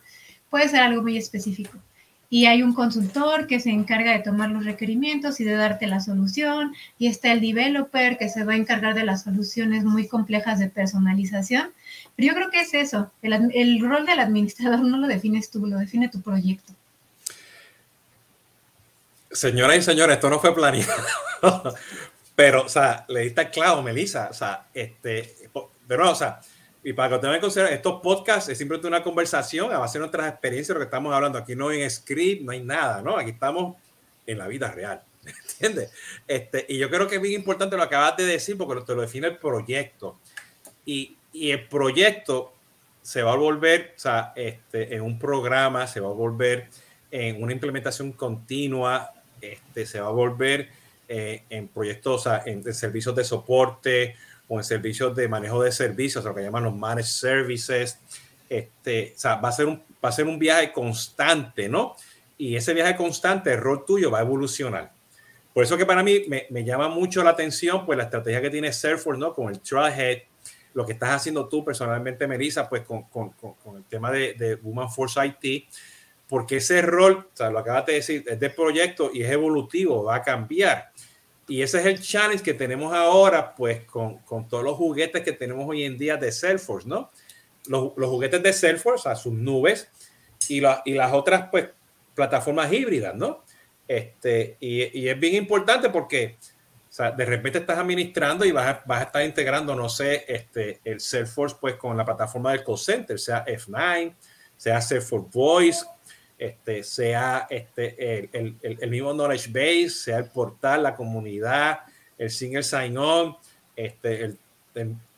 puede 0.51 0.69
ser 0.69 0.81
algo 0.81 1.03
muy 1.03 1.17
específico 1.17 1.79
y 2.33 2.47
hay 2.47 2.63
un 2.63 2.73
consultor 2.73 3.47
que 3.47 3.61
se 3.61 3.69
encarga 3.69 4.13
de 4.13 4.21
tomar 4.21 4.49
los 4.49 4.65
requerimientos 4.65 5.39
y 5.39 5.45
de 5.45 5.53
darte 5.53 5.87
la 5.87 6.01
solución, 6.01 6.73
y 6.97 7.09
está 7.09 7.31
el 7.31 7.43
developer 7.43 8.17
que 8.17 8.31
se 8.31 8.43
va 8.43 8.55
a 8.55 8.57
encargar 8.57 8.95
de 8.95 9.05
las 9.05 9.25
soluciones 9.25 9.85
muy 9.85 10.09
complejas 10.09 10.59
de 10.59 10.71
personalización. 10.71 11.75
Pero 12.17 12.29
yo 12.29 12.35
creo 12.35 12.51
que 12.51 12.63
es 12.63 12.73
eso, 12.73 13.13
el, 13.21 13.81
rol 13.87 14.07
del 14.07 14.19
administrador 14.19 14.81
no 14.81 14.97
lo 14.97 15.09
defines 15.09 15.51
tú, 15.51 15.67
lo 15.67 15.77
define 15.77 16.09
tu 16.09 16.23
proyecto. 16.23 16.73
Señoras 19.31 19.77
y 19.77 19.83
señores, 19.83 20.15
esto 20.15 20.31
no 20.31 20.41
fue 20.41 20.55
planeado, 20.55 21.75
pero, 22.43 22.65
o 22.65 22.69
sea, 22.69 23.05
le 23.07 23.21
diste 23.21 23.51
clavo, 23.51 23.83
Melissa, 23.83 24.27
o 24.29 24.35
sea, 24.35 24.67
este, 24.75 25.49
pero, 25.87 26.11
o 26.11 26.15
sea, 26.17 26.41
y 26.83 26.93
para 26.93 27.11
que 27.11 27.21
tengan 27.21 27.37
en 27.37 27.41
consideración, 27.41 27.77
estos 27.77 28.03
podcasts 28.03 28.49
es 28.49 28.59
simplemente 28.59 28.89
una 28.89 29.01
conversación 29.01 29.73
a 29.73 29.79
base 29.79 29.99
de 29.99 30.01
nuestras 30.01 30.29
experiencias, 30.29 30.75
lo 30.75 30.81
que 30.81 30.87
estamos 30.87 31.15
hablando. 31.15 31.39
Aquí 31.39 31.55
no 31.55 31.69
hay 31.69 31.89
script, 31.89 32.43
no 32.43 32.51
hay 32.51 32.59
nada, 32.59 33.01
¿no? 33.01 33.17
Aquí 33.17 33.31
estamos 33.31 33.77
en 34.27 34.39
la 34.39 34.49
vida 34.49 34.73
real, 34.73 35.05
¿entiendes? 35.51 35.93
Este, 36.27 36.67
y 36.69 36.79
yo 36.79 36.91
creo 36.91 37.07
que 37.07 37.15
es 37.15 37.23
bien 37.23 37.35
importante 37.35 37.77
lo 37.77 37.89
que 37.89 37.95
acabas 37.95 38.17
de 38.17 38.27
decir, 38.27 38.59
porque 38.59 38.85
te 38.85 38.93
lo 38.97 39.03
define 39.03 39.29
el 39.29 39.39
proyecto. 39.39 40.19
Y, 40.85 41.17
y 41.33 41.53
el 41.53 41.69
proyecto 41.69 42.55
se 43.03 43.23
va 43.23 43.35
a 43.35 43.37
volver, 43.37 43.93
o 43.95 44.01
sea, 44.01 44.33
este, 44.35 44.97
en 44.97 45.03
un 45.03 45.17
programa, 45.17 45.87
se 45.87 46.01
va 46.01 46.09
a 46.09 46.13
volver 46.13 46.71
en 47.09 47.41
una 47.41 47.53
implementación 47.53 48.11
continua, 48.11 49.13
este, 49.41 49.87
se 49.87 50.01
va 50.01 50.09
a 50.09 50.11
volver 50.11 50.82
eh, 51.15 51.45
en 51.51 51.69
proyectos, 51.69 52.23
o 52.23 52.25
sea, 52.25 52.43
en, 52.47 52.67
en 52.67 52.73
servicios 52.73 53.15
de 53.15 53.23
soporte, 53.23 54.17
con 54.49 54.65
servicios 54.65 55.15
de 55.15 55.29
manejo 55.29 55.63
de 55.63 55.71
servicios, 55.71 56.25
lo 56.25 56.35
que 56.35 56.41
llaman 56.41 56.65
los 56.65 56.75
managed 56.75 57.11
services. 57.11 57.99
Este, 58.49 59.13
o 59.15 59.19
sea, 59.19 59.35
va 59.35 59.51
a 59.51 59.53
ser 59.53 59.67
un, 59.67 59.83
va 60.03 60.09
a 60.09 60.13
ser 60.13 60.27
un 60.27 60.39
viaje 60.39 60.73
constante, 60.73 61.69
¿no? 61.69 61.97
Y 62.39 62.57
ese 62.57 62.73
viaje 62.73 62.97
constante, 62.97 63.53
el 63.53 63.61
rol 63.61 63.85
tuyo 63.85 64.11
va 64.11 64.21
a 64.21 64.23
evolucionar. 64.23 64.91
Por 65.53 65.65
eso 65.65 65.77
que 65.77 65.85
para 65.85 66.03
mí 66.03 66.25
me, 66.29 66.47
me 66.49 66.65
llama 66.65 66.89
mucho 66.89 67.23
la 67.23 67.31
atención, 67.31 67.85
pues 67.85 67.99
la 67.99 68.05
estrategia 68.05 68.41
que 68.41 68.49
tiene 68.49 68.73
Salesforce, 68.73 69.21
¿no? 69.21 69.35
Con 69.35 69.53
el 69.53 69.61
Trailhead, 69.61 70.23
lo 70.73 70.87
que 70.87 70.95
estás 70.95 71.11
haciendo 71.11 71.47
tú 71.47 71.63
personalmente, 71.63 72.27
Melissa, 72.27 72.71
pues 72.71 72.85
con, 72.85 73.03
con, 73.03 73.33
con, 73.33 73.77
el 73.77 73.85
tema 73.85 74.11
de, 74.11 74.33
de 74.33 74.55
Woman 74.55 74.91
Force 74.91 75.21
IT, 75.27 75.69
porque 76.27 76.57
ese 76.57 76.81
rol, 76.81 77.29
o 77.31 77.37
sea, 77.37 77.51
lo 77.51 77.59
acabas 77.59 77.85
de 77.85 77.93
decir, 77.93 78.25
es 78.27 78.41
de 78.41 78.49
proyecto 78.49 79.11
y 79.13 79.23
es 79.23 79.31
evolutivo, 79.31 80.05
va 80.05 80.17
a 80.17 80.23
cambiar. 80.23 80.92
Y 81.53 81.61
ese 81.61 81.81
es 81.81 81.85
el 81.85 82.01
challenge 82.01 82.43
que 82.43 82.55
tenemos 82.55 82.95
ahora, 82.95 83.55
pues, 83.55 83.85
con, 83.85 84.21
con 84.21 84.49
todos 84.49 84.65
los 84.65 84.75
juguetes 84.75 85.21
que 85.21 85.33
tenemos 85.33 85.69
hoy 85.69 85.85
en 85.85 85.99
día 85.99 86.17
de 86.17 86.33
Salesforce, 86.33 86.89
¿no? 86.89 87.11
Los, 87.67 87.93
los 87.95 88.09
juguetes 88.09 88.43
de 88.43 88.55
Salesforce, 88.55 89.07
a 89.07 89.15
sus 89.15 89.35
nubes, 89.35 89.91
y, 90.49 90.63
la, 90.63 90.81
y 90.87 90.95
las 90.95 91.13
otras, 91.13 91.51
pues, 91.51 91.69
plataformas 92.15 92.73
híbridas, 92.73 93.15
¿no? 93.15 93.45
Este, 93.87 94.57
y, 94.61 94.99
y 94.99 95.11
es 95.11 95.21
bien 95.21 95.35
importante 95.35 95.91
porque, 95.91 96.39
o 96.89 96.93
sea, 96.93 97.11
de 97.11 97.27
repente 97.27 97.59
estás 97.59 97.77
administrando 97.77 98.47
y 98.47 98.51
vas 98.51 98.69
a, 98.69 98.83
vas 98.87 99.01
a 99.01 99.05
estar 99.05 99.23
integrando, 99.23 99.77
no 99.77 99.91
sé, 99.91 100.25
este, 100.29 100.81
el 100.85 101.01
Salesforce, 101.01 101.57
pues, 101.61 101.75
con 101.75 101.99
la 101.99 102.05
plataforma 102.07 102.53
del 102.53 102.65
call 102.65 102.79
center, 102.79 103.19
sea 103.19 103.45
F9, 103.45 104.15
sea 104.57 104.81
Salesforce 104.81 105.29
Voice, 105.31 105.85
este, 106.43 106.83
sea 106.83 107.47
este, 107.49 108.19
el, 108.19 108.29
el, 108.33 108.79
el, 108.81 108.91
mismo 108.91 109.13
knowledge 109.13 109.49
base, 109.49 109.91
sea 109.91 110.19
el 110.19 110.25
portal, 110.25 110.83
la 110.83 110.97
comunidad, 110.97 111.81
el 112.19 112.31
single 112.31 112.65
sign-on, 112.65 113.37
este, 113.77 114.25
el, 114.25 114.39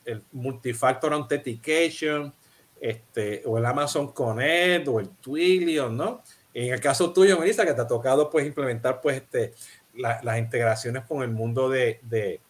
el, 0.04 0.23
multifactor 0.33 1.14
authentication, 1.14 2.31
este, 2.78 3.43
o 3.47 3.57
el 3.57 3.64
Amazon 3.64 4.12
Connect, 4.12 4.87
o 4.88 5.00
el 5.00 5.09
Twilio, 5.16 5.88
¿no? 5.88 6.23
En 6.52 6.75
el 6.75 6.81
caso 6.81 7.11
tuyo, 7.11 7.38
Melissa, 7.38 7.64
que 7.64 7.73
te 7.73 7.81
ha 7.81 7.87
tocado 7.87 8.28
pues 8.28 8.47
implementar 8.47 9.00
pues 9.00 9.16
este, 9.16 9.54
la, 9.95 10.21
las 10.23 10.38
integraciones 10.38 11.04
con 11.04 11.23
el 11.23 11.31
mundo 11.31 11.71
de, 11.71 12.00
de, 12.02 12.40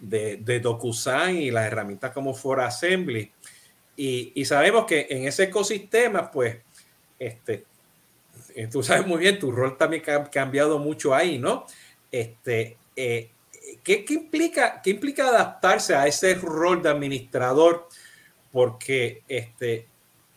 de, 0.00 0.38
de 0.38 1.34
y 1.34 1.50
las 1.52 1.66
herramientas 1.66 2.10
como 2.10 2.34
For 2.34 2.60
Assembly. 2.60 3.30
Y, 3.96 4.32
y 4.34 4.44
sabemos 4.44 4.86
que 4.86 5.06
en 5.08 5.28
ese 5.28 5.44
ecosistema, 5.44 6.32
pues, 6.32 6.56
este, 7.26 7.64
eh, 8.54 8.68
tú 8.70 8.82
sabes 8.82 9.06
muy 9.06 9.18
bien, 9.18 9.38
tu 9.38 9.50
rol 9.50 9.76
también 9.76 10.02
ha 10.10 10.30
cambiado 10.30 10.78
mucho 10.78 11.14
ahí, 11.14 11.38
¿no? 11.38 11.66
Este, 12.10 12.76
eh, 12.96 13.30
¿qué, 13.82 14.04
¿qué, 14.04 14.14
implica, 14.14 14.80
¿Qué 14.82 14.90
implica 14.90 15.28
adaptarse 15.28 15.94
a 15.94 16.06
ese 16.06 16.34
rol 16.34 16.82
de 16.82 16.90
administrador? 16.90 17.88
Porque 18.52 19.22
este, 19.28 19.88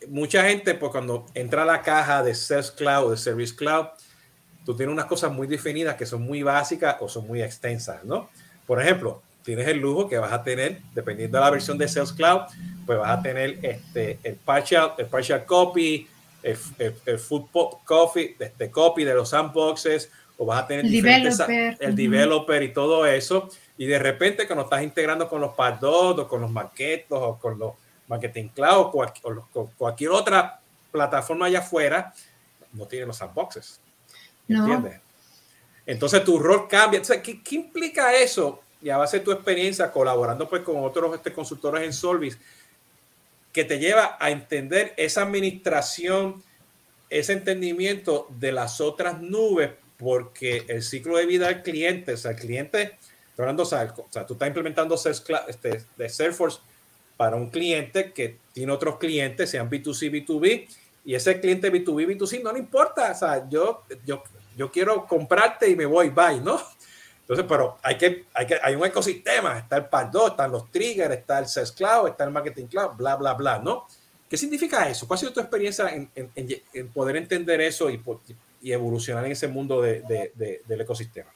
mucha 0.08 0.44
gente, 0.44 0.74
pues 0.74 0.92
cuando 0.92 1.26
entra 1.34 1.62
a 1.62 1.66
la 1.66 1.82
caja 1.82 2.22
de 2.22 2.34
Sales 2.34 2.70
Cloud, 2.70 3.10
de 3.10 3.16
Service 3.16 3.54
Cloud, 3.54 3.86
tú 4.64 4.76
tienes 4.76 4.92
unas 4.92 5.06
cosas 5.06 5.32
muy 5.32 5.46
definidas 5.46 5.96
que 5.96 6.06
son 6.06 6.22
muy 6.22 6.42
básicas 6.42 6.96
o 7.00 7.08
son 7.08 7.26
muy 7.26 7.42
extensas, 7.42 8.04
¿no? 8.04 8.28
Por 8.66 8.82
ejemplo, 8.82 9.22
tienes 9.44 9.66
el 9.68 9.78
lujo 9.78 10.08
que 10.08 10.18
vas 10.18 10.32
a 10.32 10.42
tener, 10.42 10.80
dependiendo 10.94 11.38
de 11.38 11.44
la 11.44 11.50
versión 11.50 11.78
de 11.78 11.88
Sales 11.88 12.12
Cloud, 12.12 12.42
pues 12.84 12.98
vas 12.98 13.18
a 13.18 13.22
tener 13.22 13.58
este, 13.62 14.18
el, 14.22 14.34
partial, 14.36 14.92
el 14.98 15.06
partial 15.06 15.46
copy, 15.46 16.06
el, 16.50 16.94
el, 17.04 17.18
full 17.18 17.42
copy, 17.84 18.36
este, 18.38 18.70
copy 18.70 19.04
de 19.04 19.14
los 19.14 19.30
sandboxes, 19.30 20.10
o 20.36 20.46
vas 20.46 20.62
a 20.62 20.66
tener 20.66 20.84
el 20.84 20.92
developer, 20.92 21.76
el 21.80 21.96
developer 21.96 22.62
y 22.62 22.72
todo 22.72 23.06
eso. 23.06 23.48
Y 23.76 23.86
de 23.86 23.98
repente, 23.98 24.46
cuando 24.46 24.64
estás 24.64 24.82
integrando 24.82 25.28
con 25.28 25.40
los 25.40 25.54
Pardot 25.54 26.18
o 26.18 26.28
con 26.28 26.40
los 26.40 26.50
maquetos 26.50 27.18
o 27.20 27.38
con 27.38 27.58
los 27.58 27.72
Marketing 28.06 28.48
Cloud 28.48 28.90
o, 29.52 29.70
cualquier 29.76 30.10
otra 30.10 30.60
plataforma 30.90 31.46
allá 31.46 31.58
afuera, 31.58 32.12
no 32.72 32.86
tiene 32.86 33.06
los 33.06 33.16
sandboxes. 33.16 33.80
¿Entiendes? 34.48 35.00
Entonces 35.84 36.24
tu 36.24 36.38
rol 36.38 36.68
cambia. 36.68 37.02
¿qué, 37.22 37.42
¿qué, 37.42 37.54
implica 37.54 38.14
eso? 38.14 38.62
Y 38.80 38.90
a 38.90 38.96
base 38.96 39.18
de 39.18 39.24
tu 39.24 39.32
experiencia 39.32 39.90
colaborando 39.90 40.48
pues 40.48 40.62
con 40.62 40.82
otros 40.84 41.14
este, 41.14 41.32
consultores 41.32 41.82
en 41.82 41.92
Solvis, 41.92 42.38
que 43.58 43.64
te 43.64 43.80
lleva 43.80 44.16
a 44.20 44.30
entender 44.30 44.94
esa 44.96 45.22
administración, 45.22 46.44
ese 47.10 47.32
entendimiento 47.32 48.28
de 48.38 48.52
las 48.52 48.80
otras 48.80 49.20
nubes, 49.20 49.72
porque 49.96 50.64
el 50.68 50.80
ciclo 50.84 51.16
de 51.16 51.26
vida 51.26 51.48
del 51.48 51.62
cliente, 51.62 52.12
o 52.12 52.16
sea, 52.16 52.30
el 52.30 52.36
cliente, 52.36 52.96
hablando, 53.36 53.64
o 53.64 53.66
sea, 53.66 53.92
tú 53.92 54.34
estás 54.34 54.46
implementando 54.46 54.94
este, 54.94 55.82
de 55.96 56.08
Salesforce 56.08 56.60
para 57.16 57.34
un 57.34 57.50
cliente 57.50 58.12
que 58.12 58.38
tiene 58.52 58.70
otros 58.70 58.96
clientes, 58.98 59.50
sean 59.50 59.68
B2C, 59.68 60.24
B2B, 60.24 60.68
y 61.04 61.16
ese 61.16 61.40
cliente 61.40 61.72
B2B, 61.72 62.16
B2C 62.16 62.40
no 62.40 62.52
le 62.52 62.60
importa, 62.60 63.10
o 63.10 63.14
sea, 63.16 63.48
yo, 63.48 63.82
yo, 64.06 64.22
yo 64.56 64.70
quiero 64.70 65.04
comprarte 65.04 65.68
y 65.68 65.74
me 65.74 65.84
voy, 65.86 66.10
bye, 66.10 66.40
¿no? 66.40 66.62
Entonces, 67.28 67.44
pero 67.46 67.76
hay 67.82 67.98
que, 67.98 68.24
hay 68.32 68.46
que, 68.46 68.58
hay 68.62 68.74
un 68.74 68.86
ecosistema, 68.86 69.58
está 69.58 69.76
el 69.76 69.90
PAR2, 69.90 70.30
están 70.30 70.50
los 70.50 70.72
triggers, 70.72 71.14
está 71.14 71.40
el 71.40 71.46
Sales 71.46 71.72
Cloud, 71.72 72.08
está 72.08 72.24
el 72.24 72.30
Marketing 72.30 72.64
Cloud, 72.64 72.96
bla, 72.96 73.16
bla, 73.16 73.34
bla, 73.34 73.58
¿no? 73.58 73.86
¿Qué 74.30 74.38
significa 74.38 74.88
eso? 74.88 75.06
¿Cuál 75.06 75.18
ha 75.18 75.20
sido 75.20 75.32
tu 75.34 75.40
experiencia 75.40 75.90
en, 75.90 76.10
en, 76.14 76.32
en 76.72 76.88
poder 76.88 77.16
entender 77.16 77.60
eso 77.60 77.90
y, 77.90 78.02
y, 78.62 78.72
evolucionar 78.72 79.26
en 79.26 79.32
ese 79.32 79.46
mundo 79.46 79.82
de, 79.82 80.00
de, 80.36 80.62
del 80.66 80.80
ecosistema? 80.80 81.28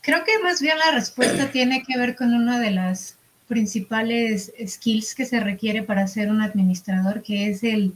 Creo 0.00 0.24
que 0.24 0.38
más 0.38 0.62
bien 0.62 0.78
la 0.78 0.92
respuesta 0.92 1.50
tiene 1.52 1.82
que 1.86 1.98
ver 1.98 2.16
con 2.16 2.32
una 2.32 2.58
de 2.58 2.70
las 2.70 3.18
principales 3.48 4.50
skills 4.66 5.14
que 5.14 5.26
se 5.26 5.40
requiere 5.40 5.82
para 5.82 6.06
ser 6.06 6.30
un 6.30 6.40
administrador, 6.40 7.20
que 7.22 7.50
es 7.50 7.62
el 7.64 7.92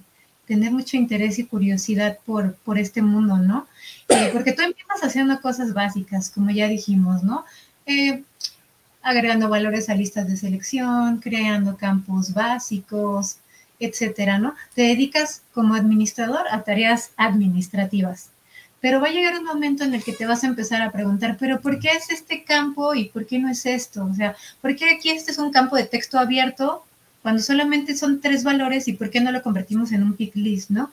tener 0.46 0.70
mucho 0.70 0.96
interés 0.96 1.38
y 1.38 1.46
curiosidad 1.46 2.18
por, 2.24 2.54
por 2.56 2.78
este 2.78 3.02
mundo, 3.02 3.38
¿no? 3.38 3.66
Eh, 4.08 4.30
porque 4.32 4.52
tú 4.52 4.62
empiezas 4.62 5.02
haciendo 5.02 5.40
cosas 5.40 5.72
básicas, 5.72 6.30
como 6.30 6.50
ya 6.50 6.68
dijimos, 6.68 7.22
¿no? 7.22 7.44
Eh, 7.86 8.22
agregando 9.02 9.48
valores 9.48 9.90
a 9.90 9.94
listas 9.94 10.28
de 10.28 10.36
selección, 10.36 11.18
creando 11.18 11.76
campos 11.76 12.32
básicos, 12.32 13.36
etcétera, 13.78 14.38
¿no? 14.38 14.54
Te 14.74 14.82
dedicas 14.82 15.42
como 15.52 15.74
administrador 15.74 16.46
a 16.50 16.62
tareas 16.62 17.10
administrativas. 17.16 18.30
Pero 18.80 19.00
va 19.00 19.08
a 19.08 19.12
llegar 19.12 19.38
un 19.38 19.44
momento 19.44 19.84
en 19.84 19.94
el 19.94 20.04
que 20.04 20.12
te 20.12 20.26
vas 20.26 20.44
a 20.44 20.46
empezar 20.46 20.82
a 20.82 20.92
preguntar, 20.92 21.36
pero 21.38 21.60
¿por 21.60 21.78
qué 21.78 21.88
es 21.88 22.10
este 22.10 22.44
campo 22.44 22.94
y 22.94 23.06
por 23.06 23.26
qué 23.26 23.38
no 23.38 23.48
es 23.50 23.64
esto? 23.64 24.04
O 24.04 24.14
sea, 24.14 24.36
¿por 24.60 24.76
qué 24.76 24.90
aquí 24.90 25.10
este 25.10 25.30
es 25.30 25.38
un 25.38 25.52
campo 25.52 25.76
de 25.76 25.84
texto 25.84 26.18
abierto 26.18 26.84
cuando 27.24 27.40
solamente 27.40 27.96
son 27.96 28.20
tres 28.20 28.44
valores 28.44 28.86
y 28.86 28.92
por 28.92 29.08
qué 29.08 29.18
no 29.18 29.32
lo 29.32 29.42
convertimos 29.42 29.92
en 29.92 30.02
un 30.02 30.12
pick 30.12 30.36
list, 30.36 30.68
¿no? 30.68 30.92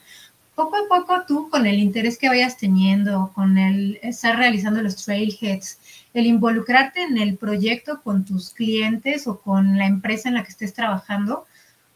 Poco 0.56 0.78
a 0.78 0.88
poco 0.88 1.24
tú, 1.28 1.50
con 1.50 1.66
el 1.66 1.78
interés 1.78 2.18
que 2.18 2.30
vayas 2.30 2.58
teniendo, 2.58 3.34
con 3.36 3.58
el 3.58 4.00
estar 4.02 4.38
realizando 4.38 4.82
los 4.82 4.96
trailheads, 4.96 5.80
el 6.14 6.28
involucrarte 6.28 7.04
en 7.04 7.18
el 7.18 7.36
proyecto 7.36 8.02
con 8.02 8.24
tus 8.24 8.52
clientes 8.52 9.28
o 9.28 9.42
con 9.42 9.78
la 9.78 9.88
empresa 9.88 10.30
en 10.30 10.36
la 10.36 10.44
que 10.46 10.52
estés 10.52 10.74
trabajando, 10.74 11.48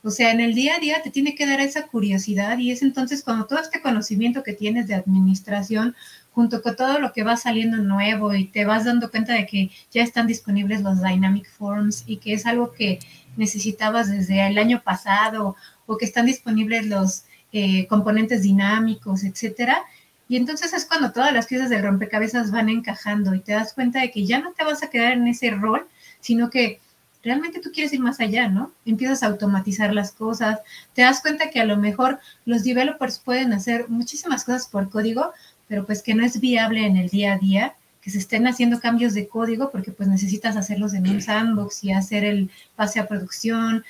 o 0.04 0.12
sea, 0.12 0.32
en 0.32 0.42
el 0.42 0.54
día 0.54 0.75
a 0.75 0.80
día 0.80 1.01
te 1.01 1.12
tiene 1.12 1.34
que 1.34 1.48
dar 1.48 1.62
esa 1.62 1.88
curiosidad 1.88 2.60
y 2.60 2.72
es 2.72 2.82
entonces 2.82 3.24
cuando 3.24 3.46
todo 3.46 3.60
este 3.60 3.82
conocimiento 3.82 4.44
que 4.44 4.51
tienes 4.51 4.86
de 4.86 4.96
administración, 4.96 5.96
junto 6.32 6.62
con 6.62 6.75
todo 6.75 7.00
lo 7.00 7.13
que 7.13 7.24
va 7.24 7.38
saliendo 7.38 7.77
nuevo 7.77 8.36
y 8.36 8.46
te 8.46 8.65
vas 8.65 8.84
dando 8.84 9.10
cuenta 9.10 9.34
de 9.34 9.48
que 9.48 9.72
ya 9.92 10.04
están 10.04 10.27
disponibles 10.27 10.82
los 10.82 11.01
Dynamic 11.01 11.50
Forms 11.50 12.04
y 12.06 12.18
que 12.18 12.34
es 12.34 12.46
algo 12.46 12.74
que 12.74 13.00
necesitabas 13.38 14.10
desde 14.10 14.46
el 14.48 14.58
año 14.58 14.82
pasado 14.84 15.56
o 15.86 15.98
que 15.98 16.06
están 16.06 16.25
disponibles 16.25 16.86
los 16.86 17.24
eh, 17.51 17.88
componentes 17.88 18.42
dinámicos, 18.42 19.24
etcétera. 19.24 19.84
Y 20.27 20.38
entonces 20.38 20.74
es 20.74 20.86
cuando 20.86 21.12
todas 21.12 21.32
las 21.34 21.48
piezas 21.48 21.70
del 21.70 21.84
rompecabezas 21.84 22.51
van 22.51 22.70
encajando 22.70 23.36
y 23.36 23.39
te 23.39 23.54
das 23.54 23.74
cuenta 23.74 24.01
de 24.01 24.12
que 24.12 24.25
ya 24.25 24.39
no 24.39 24.54
te 24.54 24.63
vas 24.63 24.84
a 24.84 24.89
quedar 24.89 25.13
en 25.13 25.27
ese 25.27 25.51
rol, 25.51 25.88
sino 26.20 26.50
que 26.50 26.80
realmente 27.24 27.60
tú 27.60 27.72
quieres 27.72 27.94
ir 27.94 28.00
más 28.00 28.20
allá, 28.20 28.48
¿no? 28.48 28.72
Empiezas 28.86 29.24
a 29.24 29.27
automatizar 29.27 29.94
las 29.94 30.12
cosas, 30.12 30.60
te 30.94 31.01
das 31.01 31.22
cuenta 31.22 31.50
que 31.50 31.60
a 31.60 31.65
lo 31.65 31.77
mejor 31.77 32.20
los 32.46 32.63
developers 32.63 33.20
pueden 33.20 33.54
hacer 33.54 33.89
muchísimas 33.89 34.44
cosas 34.44 34.68
por 34.68 34.89
código, 34.89 35.34
pero 35.68 35.86
pues 35.86 36.01
que 36.01 36.13
no 36.13 36.25
es 36.25 36.39
viable 36.39 36.86
en 36.86 36.98
el 36.98 37.10
día 37.10 37.34
a 37.34 37.38
día 37.38 37.75
que 38.05 38.12
se 38.12 38.19
estén 38.19 38.45
haciendo 38.45 38.79
cambios 38.79 39.15
de 39.15 39.27
código 39.27 39.71
porque 39.71 39.91
pues 39.91 40.07
necesitas 40.07 40.55
hacerlos 40.55 40.93
en 40.93 41.09
un 41.09 41.24
sandbox 41.24 41.83
y 41.83 41.91
hacer 41.91 42.24
el 42.24 42.51
pase 42.75 43.00
a 43.00 43.07
producción. 43.07 43.83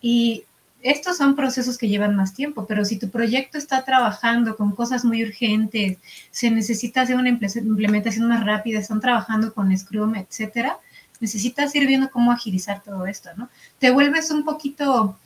Y 0.00 0.44
estos 0.80 1.18
son 1.18 1.36
procesos 1.36 1.76
que 1.76 1.86
llevan 1.86 2.16
más 2.16 2.32
tiempo, 2.32 2.64
pero 2.66 2.86
si 2.86 2.96
tu 2.96 3.10
proyecto 3.10 3.58
está 3.58 3.84
trabajando 3.84 4.56
con 4.56 4.74
cosas 4.74 5.04
muy 5.04 5.22
urgentes, 5.22 5.98
se 6.30 6.50
necesita 6.50 7.02
hacer 7.02 7.16
una 7.16 7.28
implementación 7.28 8.26
más 8.26 8.42
rápida, 8.42 8.78
están 8.78 9.02
trabajando 9.02 9.52
con 9.52 9.76
Scrum, 9.76 10.14
etcétera, 10.14 10.78
necesitas 11.20 11.74
ir 11.74 11.86
viendo 11.86 12.10
cómo 12.10 12.32
agilizar 12.32 12.82
todo 12.82 13.06
esto, 13.06 13.28
¿no? 13.36 13.50
Te 13.78 13.90
vuelves 13.90 14.30
un 14.30 14.46
poquito 14.46 15.18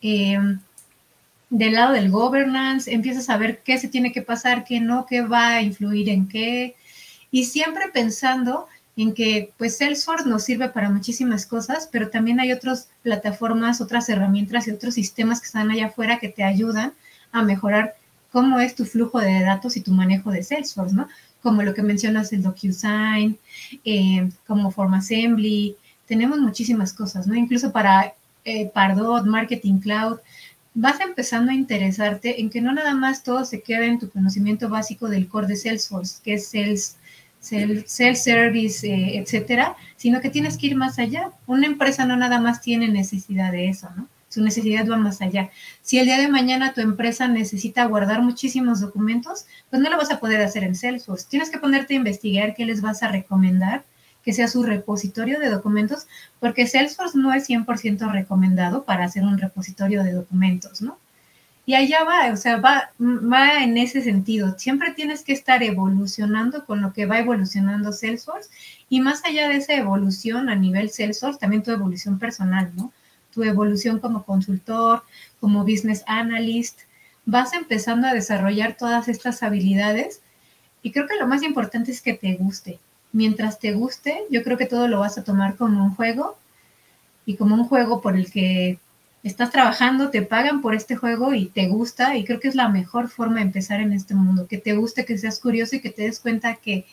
eh, 0.00 0.38
del 1.50 1.74
lado 1.74 1.92
del 1.92 2.10
governance, 2.10 2.90
empiezas 2.90 3.28
a 3.28 3.36
ver 3.36 3.60
qué 3.62 3.76
se 3.76 3.88
tiene 3.88 4.10
que 4.10 4.22
pasar, 4.22 4.64
qué 4.64 4.80
no, 4.80 5.04
qué 5.04 5.20
va 5.20 5.56
a 5.56 5.62
influir 5.62 6.08
en 6.08 6.28
qué, 6.28 6.76
y 7.30 7.44
siempre 7.44 7.84
pensando 7.92 8.66
en 8.96 9.14
que 9.14 9.52
pues 9.56 9.78
Salesforce 9.78 10.28
nos 10.28 10.44
sirve 10.44 10.68
para 10.68 10.90
muchísimas 10.90 11.46
cosas, 11.46 11.88
pero 11.90 12.10
también 12.10 12.40
hay 12.40 12.52
otras 12.52 12.88
plataformas, 13.02 13.80
otras 13.80 14.08
herramientas 14.08 14.66
y 14.66 14.72
otros 14.72 14.94
sistemas 14.94 15.40
que 15.40 15.46
están 15.46 15.70
allá 15.70 15.86
afuera 15.86 16.18
que 16.18 16.28
te 16.28 16.44
ayudan 16.44 16.92
a 17.32 17.42
mejorar 17.42 17.94
cómo 18.32 18.60
es 18.60 18.74
tu 18.74 18.84
flujo 18.84 19.20
de 19.20 19.42
datos 19.42 19.76
y 19.76 19.80
tu 19.80 19.92
manejo 19.92 20.30
de 20.30 20.42
Salesforce, 20.42 20.94
¿no? 20.94 21.08
Como 21.42 21.62
lo 21.62 21.72
que 21.72 21.82
mencionas 21.82 22.32
el 22.32 22.42
DocuSign, 22.42 23.38
eh, 23.84 24.28
como 24.46 24.70
Form 24.70 24.94
Assembly, 24.94 25.76
tenemos 26.06 26.38
muchísimas 26.38 26.92
cosas, 26.92 27.26
¿no? 27.26 27.34
Incluso 27.34 27.72
para 27.72 28.14
eh, 28.44 28.70
Pardot, 28.74 29.24
Marketing 29.26 29.78
Cloud, 29.78 30.18
vas 30.74 31.00
empezando 31.00 31.50
a 31.50 31.54
interesarte 31.54 32.40
en 32.40 32.50
que 32.50 32.60
no 32.60 32.72
nada 32.72 32.94
más 32.94 33.22
todo 33.22 33.44
se 33.44 33.62
queda 33.62 33.86
en 33.86 33.98
tu 33.98 34.10
conocimiento 34.10 34.68
básico 34.68 35.08
del 35.08 35.28
core 35.28 35.48
de 35.48 35.56
Salesforce, 35.56 36.20
que 36.22 36.34
es 36.34 36.48
Sales 36.48 36.96
self-service, 37.40 38.86
eh, 38.86 39.18
etcétera, 39.18 39.76
sino 39.96 40.20
que 40.20 40.30
tienes 40.30 40.56
que 40.56 40.68
ir 40.68 40.76
más 40.76 40.98
allá. 40.98 41.32
Una 41.46 41.66
empresa 41.66 42.06
no 42.06 42.16
nada 42.16 42.40
más 42.40 42.60
tiene 42.60 42.88
necesidad 42.88 43.52
de 43.52 43.68
eso, 43.68 43.88
¿no? 43.96 44.08
Su 44.28 44.42
necesidad 44.42 44.86
va 44.88 44.96
más 44.96 45.20
allá. 45.22 45.50
Si 45.82 45.98
el 45.98 46.06
día 46.06 46.18
de 46.18 46.28
mañana 46.28 46.72
tu 46.72 46.80
empresa 46.80 47.26
necesita 47.26 47.84
guardar 47.86 48.22
muchísimos 48.22 48.80
documentos, 48.80 49.46
pues 49.70 49.82
no 49.82 49.90
lo 49.90 49.96
vas 49.96 50.12
a 50.12 50.20
poder 50.20 50.40
hacer 50.40 50.62
en 50.62 50.76
Salesforce. 50.76 51.26
Tienes 51.28 51.50
que 51.50 51.58
ponerte 51.58 51.94
a 51.94 51.96
investigar 51.96 52.54
qué 52.54 52.64
les 52.64 52.80
vas 52.80 53.02
a 53.02 53.08
recomendar 53.08 53.84
que 54.22 54.32
sea 54.32 54.48
su 54.48 54.62
repositorio 54.62 55.40
de 55.40 55.48
documentos, 55.48 56.06
porque 56.40 56.66
Salesforce 56.66 57.18
no 57.18 57.32
es 57.32 57.48
100% 57.48 58.10
recomendado 58.12 58.84
para 58.84 59.04
hacer 59.04 59.22
un 59.22 59.38
repositorio 59.38 60.04
de 60.04 60.12
documentos, 60.12 60.82
¿no? 60.82 60.98
Y 61.66 61.74
allá 61.74 62.04
va, 62.04 62.32
o 62.32 62.36
sea, 62.36 62.56
va, 62.56 62.90
va 62.98 63.62
en 63.62 63.76
ese 63.76 64.02
sentido. 64.02 64.58
Siempre 64.58 64.92
tienes 64.92 65.22
que 65.22 65.32
estar 65.32 65.62
evolucionando 65.62 66.64
con 66.64 66.80
lo 66.80 66.92
que 66.92 67.06
va 67.06 67.18
evolucionando 67.18 67.92
Salesforce 67.92 68.50
y 68.88 69.00
más 69.00 69.24
allá 69.24 69.48
de 69.48 69.56
esa 69.56 69.74
evolución 69.74 70.48
a 70.48 70.56
nivel 70.56 70.90
Salesforce, 70.90 71.38
también 71.38 71.62
tu 71.62 71.70
evolución 71.70 72.18
personal, 72.18 72.72
¿no? 72.74 72.92
Tu 73.32 73.44
evolución 73.44 74.00
como 74.00 74.24
consultor, 74.24 75.04
como 75.38 75.62
business 75.62 76.02
analyst, 76.06 76.80
vas 77.24 77.52
empezando 77.52 78.08
a 78.08 78.14
desarrollar 78.14 78.76
todas 78.76 79.08
estas 79.08 79.42
habilidades 79.42 80.20
y 80.82 80.92
creo 80.92 81.06
que 81.06 81.16
lo 81.16 81.26
más 81.26 81.42
importante 81.42 81.92
es 81.92 82.02
que 82.02 82.14
te 82.14 82.34
guste. 82.34 82.80
Mientras 83.12 83.58
te 83.58 83.72
guste, 83.72 84.22
yo 84.30 84.42
creo 84.42 84.56
que 84.56 84.66
todo 84.66 84.88
lo 84.88 85.00
vas 85.00 85.18
a 85.18 85.24
tomar 85.24 85.56
como 85.56 85.84
un 85.84 85.94
juego 85.94 86.36
y 87.26 87.36
como 87.36 87.54
un 87.54 87.64
juego 87.64 88.00
por 88.00 88.16
el 88.16 88.30
que 88.30 88.78
estás 89.22 89.50
trabajando, 89.50 90.10
te 90.10 90.22
pagan 90.22 90.62
por 90.62 90.74
este 90.74 90.96
juego 90.96 91.34
y 91.34 91.46
te 91.46 91.68
gusta 91.68 92.16
y 92.16 92.24
creo 92.24 92.40
que 92.40 92.48
es 92.48 92.54
la 92.54 92.68
mejor 92.68 93.08
forma 93.08 93.36
de 93.36 93.42
empezar 93.42 93.80
en 93.80 93.92
este 93.92 94.14
mundo, 94.14 94.46
que 94.46 94.58
te 94.58 94.74
guste, 94.74 95.04
que 95.04 95.18
seas 95.18 95.40
curioso 95.40 95.76
y 95.76 95.80
que 95.80 95.90
te 95.90 96.02
des 96.02 96.20
cuenta 96.20 96.56
que 96.56 96.86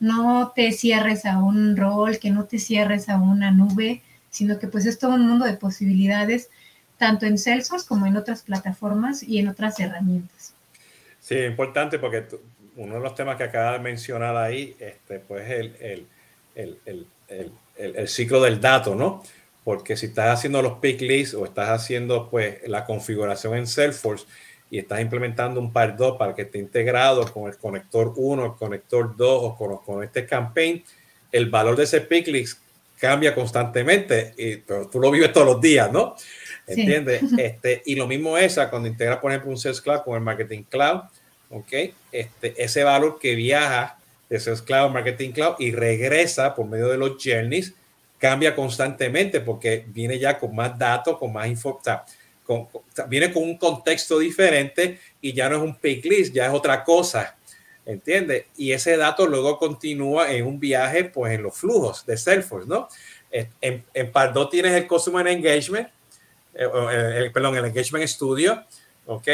no 0.00 0.52
te 0.54 0.72
cierres 0.72 1.26
a 1.26 1.38
un 1.38 1.76
rol, 1.76 2.18
que 2.18 2.30
no 2.30 2.44
te 2.44 2.58
cierres 2.58 3.08
a 3.08 3.18
una 3.18 3.50
nube, 3.50 4.02
sino 4.30 4.58
que 4.58 4.66
pues 4.66 4.86
es 4.86 4.98
todo 4.98 5.14
un 5.14 5.26
mundo 5.26 5.44
de 5.44 5.54
posibilidades, 5.54 6.48
tanto 6.98 7.26
en 7.26 7.38
Salesforce 7.38 7.86
como 7.86 8.06
en 8.06 8.16
otras 8.16 8.42
plataformas 8.42 9.22
y 9.22 9.38
en 9.38 9.48
otras 9.48 9.78
herramientas. 9.78 10.54
Sí, 11.20 11.36
importante 11.36 11.98
porque 11.98 12.26
uno 12.76 12.94
de 12.94 13.00
los 13.00 13.14
temas 13.14 13.36
que 13.36 13.44
acaba 13.44 13.72
de 13.72 13.78
mencionar 13.80 14.36
ahí, 14.36 14.74
este, 14.78 15.18
pues 15.20 15.48
el, 15.50 16.06
el, 16.54 16.78
el, 16.86 17.52
el, 17.76 18.08
ciclo 18.08 18.40
del 18.42 18.60
dato, 18.60 18.94
¿no? 18.94 19.22
Porque 19.64 19.96
si 19.96 20.06
estás 20.06 20.38
haciendo 20.38 20.62
los 20.62 20.78
pick 20.78 21.00
lists 21.00 21.34
o 21.34 21.44
estás 21.44 21.68
haciendo 21.68 22.28
pues 22.30 22.66
la 22.66 22.84
configuración 22.84 23.56
en 23.56 23.66
Salesforce 23.66 24.26
y 24.70 24.78
estás 24.78 25.00
implementando 25.00 25.60
un 25.60 25.72
par 25.72 25.96
2 25.96 26.16
para 26.16 26.34
que 26.34 26.42
esté 26.42 26.58
integrado 26.58 27.30
con 27.32 27.48
el 27.50 27.58
conector 27.58 28.12
1, 28.16 28.44
el 28.44 28.52
conector 28.52 29.16
2 29.16 29.40
o 29.42 29.56
con, 29.56 29.78
con 29.78 30.04
este 30.04 30.26
campaign, 30.26 30.82
el 31.32 31.50
valor 31.50 31.76
de 31.76 31.84
ese 31.84 32.00
pick 32.00 32.28
list 32.28 32.58
cambia 33.00 33.34
constantemente, 33.34 34.34
y, 34.36 34.56
pero 34.56 34.86
tú 34.88 35.00
lo 35.00 35.10
vives 35.10 35.32
todos 35.32 35.46
los 35.46 35.60
días, 35.60 35.90
¿no? 35.90 36.14
¿Entiendes? 36.66 37.22
Este, 37.38 37.82
y 37.86 37.94
lo 37.94 38.06
mismo 38.06 38.36
es 38.36 38.60
cuando 38.68 38.86
integras, 38.86 39.18
por 39.18 39.32
ejemplo, 39.32 39.50
un 39.50 39.58
Sales 39.58 39.80
Cloud 39.80 40.02
con 40.02 40.14
el 40.14 40.20
Marketing 40.20 40.62
Cloud, 40.64 41.00
¿ok? 41.50 41.72
Este, 42.12 42.62
ese 42.62 42.84
valor 42.84 43.18
que 43.18 43.34
viaja 43.34 43.98
de 44.28 44.38
Sales 44.38 44.62
Cloud, 44.62 44.90
Marketing 44.90 45.30
Cloud 45.30 45.54
y 45.58 45.72
regresa 45.72 46.54
por 46.54 46.66
medio 46.66 46.88
de 46.88 46.98
los 46.98 47.16
journeys, 47.22 47.74
cambia 48.20 48.54
constantemente 48.54 49.40
porque 49.40 49.84
viene 49.88 50.18
ya 50.18 50.38
con 50.38 50.54
más 50.54 50.78
datos, 50.78 51.18
con 51.18 51.32
más 51.32 51.48
información, 51.48 52.00
viene 53.08 53.32
con 53.32 53.42
un 53.42 53.56
contexto 53.56 54.18
diferente 54.18 55.00
y 55.20 55.32
ya 55.32 55.48
no 55.48 55.56
es 55.56 55.62
un 55.62 55.76
pick 55.76 56.04
list, 56.04 56.34
ya 56.34 56.46
es 56.46 56.52
otra 56.52 56.84
cosa, 56.84 57.36
¿entiendes? 57.86 58.44
Y 58.56 58.72
ese 58.72 58.96
dato 58.96 59.26
luego 59.26 59.58
continúa 59.58 60.30
en 60.32 60.46
un 60.46 60.60
viaje, 60.60 61.04
pues 61.04 61.32
en 61.34 61.42
los 61.42 61.56
flujos 61.56 62.04
de 62.06 62.16
Salesforce, 62.16 62.68
¿no? 62.68 62.88
En, 63.30 63.84
en 63.94 64.12
Pardo 64.12 64.48
tienes 64.48 64.72
el 64.72 64.86
Customer 64.86 65.26
Engagement, 65.26 65.88
eh, 66.54 67.14
el, 67.16 67.32
perdón, 67.32 67.56
el 67.56 67.64
Engagement 67.64 68.06
Studio, 68.06 68.64
¿ok? 69.06 69.28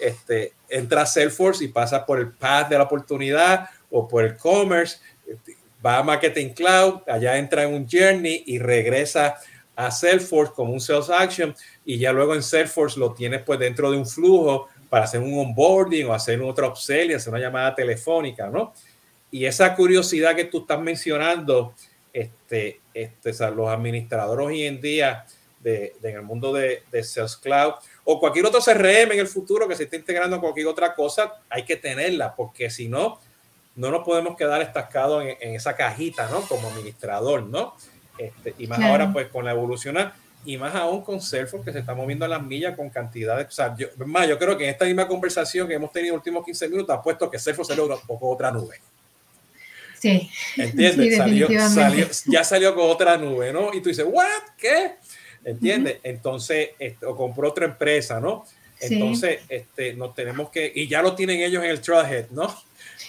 Este, 0.00 0.54
entra 0.68 1.06
Salesforce 1.06 1.64
y 1.64 1.68
pasa 1.68 2.04
por 2.04 2.18
el 2.18 2.32
path 2.32 2.70
de 2.70 2.78
la 2.78 2.84
oportunidad 2.84 3.68
o 3.90 4.08
por 4.08 4.24
el 4.24 4.36
commerce, 4.36 4.98
va 5.84 5.98
a 5.98 6.02
Marketing 6.02 6.50
Cloud, 6.50 7.02
allá 7.06 7.36
entra 7.36 7.64
en 7.64 7.74
un 7.74 7.88
journey 7.88 8.44
y 8.46 8.58
regresa 8.58 9.36
a 9.74 9.90
Salesforce 9.90 10.52
como 10.54 10.72
un 10.72 10.80
Sales 10.80 11.10
Action 11.10 11.54
y 11.84 11.98
ya 11.98 12.12
luego 12.12 12.34
en 12.34 12.42
Salesforce 12.42 12.98
lo 12.98 13.12
tienes 13.12 13.42
pues 13.42 13.58
dentro 13.58 13.90
de 13.90 13.98
un 13.98 14.06
flujo 14.06 14.68
para 14.88 15.04
hacer 15.04 15.20
un 15.20 15.38
onboarding 15.38 16.06
o 16.06 16.14
hacer 16.14 16.40
otro 16.42 16.68
upsell 16.68 17.10
y 17.10 17.14
hacer 17.14 17.32
una 17.32 17.40
llamada 17.40 17.74
telefónica, 17.74 18.48
¿no? 18.48 18.74
Y 19.30 19.46
esa 19.46 19.74
curiosidad 19.74 20.36
que 20.36 20.44
tú 20.44 20.60
estás 20.60 20.78
mencionando, 20.78 21.74
este, 22.12 22.80
este, 22.92 23.44
o 23.44 23.50
los 23.50 23.68
administradores 23.68 24.46
hoy 24.46 24.64
en 24.64 24.80
día 24.80 25.24
de, 25.60 25.94
en 26.02 26.16
el 26.16 26.22
mundo 26.22 26.52
de, 26.52 26.82
de, 26.92 27.02
Sales 27.02 27.36
Cloud 27.38 27.72
o 28.04 28.20
cualquier 28.20 28.44
otro 28.44 28.60
CRM 28.60 29.12
en 29.12 29.20
el 29.20 29.28
futuro 29.28 29.66
que 29.66 29.76
se 29.76 29.84
esté 29.84 29.96
integrando 29.96 30.36
a 30.36 30.40
cualquier 30.40 30.66
otra 30.66 30.94
cosa, 30.94 31.32
hay 31.48 31.64
que 31.64 31.76
tenerla, 31.76 32.34
porque 32.36 32.68
si 32.68 32.88
no, 32.88 33.18
no 33.74 33.90
nos 33.90 34.04
podemos 34.04 34.36
quedar 34.36 34.60
estascados 34.62 35.24
en, 35.24 35.54
esa 35.54 35.76
cajita, 35.76 36.28
¿no? 36.28 36.42
Como 36.42 36.68
administrador, 36.68 37.44
¿no? 37.44 37.74
Este, 38.18 38.54
y 38.58 38.66
más 38.66 38.80
ahora, 38.80 39.12
pues, 39.12 39.28
con 39.28 39.44
la 39.44 39.52
evolución, 39.52 39.96
y 40.44 40.56
más 40.56 40.74
aún 40.74 41.02
con 41.02 41.20
Salesforce, 41.20 41.64
que 41.64 41.72
se 41.72 41.78
está 41.78 41.94
moviendo 41.94 42.24
a 42.24 42.28
las 42.28 42.42
millas 42.42 42.76
con 42.76 42.90
cantidades. 42.90 43.46
O 43.48 43.50
sea, 43.50 43.74
yo, 43.76 43.88
más, 44.04 44.28
yo 44.28 44.38
creo 44.38 44.58
que 44.58 44.64
en 44.64 44.70
esta 44.70 44.84
misma 44.84 45.06
conversación 45.06 45.68
que 45.68 45.74
hemos 45.74 45.92
tenido 45.92 46.14
en 46.14 46.16
los 46.16 46.20
últimos 46.20 46.44
15 46.44 46.68
minutos, 46.68 46.96
ha 46.96 47.02
puesto 47.02 47.30
que 47.30 47.38
Salesforce 47.38 47.72
era 47.72 47.82
un 47.82 48.00
poco 48.06 48.28
otra 48.28 48.50
nube. 48.50 48.80
Sí. 49.98 50.28
¿Entiendes? 50.56 51.16
salió, 51.16 51.48
ya 52.26 52.44
salió 52.44 52.74
con 52.74 52.90
otra 52.90 53.16
nube, 53.16 53.52
¿no? 53.52 53.72
Y 53.72 53.80
tú 53.80 53.88
dices, 53.88 54.04
¿what? 54.08 54.26
¿Qué? 54.58 54.96
¿Entiendes? 55.44 55.98
Entonces, 56.02 56.70
este, 56.78 57.06
o 57.06 57.16
compró 57.16 57.48
otra 57.48 57.66
empresa, 57.66 58.20
¿no? 58.20 58.44
Entonces, 58.82 59.40
este, 59.48 59.94
nos 59.94 60.14
tenemos 60.14 60.50
que, 60.50 60.70
y 60.74 60.88
ya 60.88 61.02
lo 61.02 61.14
tienen 61.14 61.40
ellos 61.40 61.62
en 61.64 61.70
el 61.70 61.80
Trailhead, 61.80 62.30
¿no? 62.30 62.54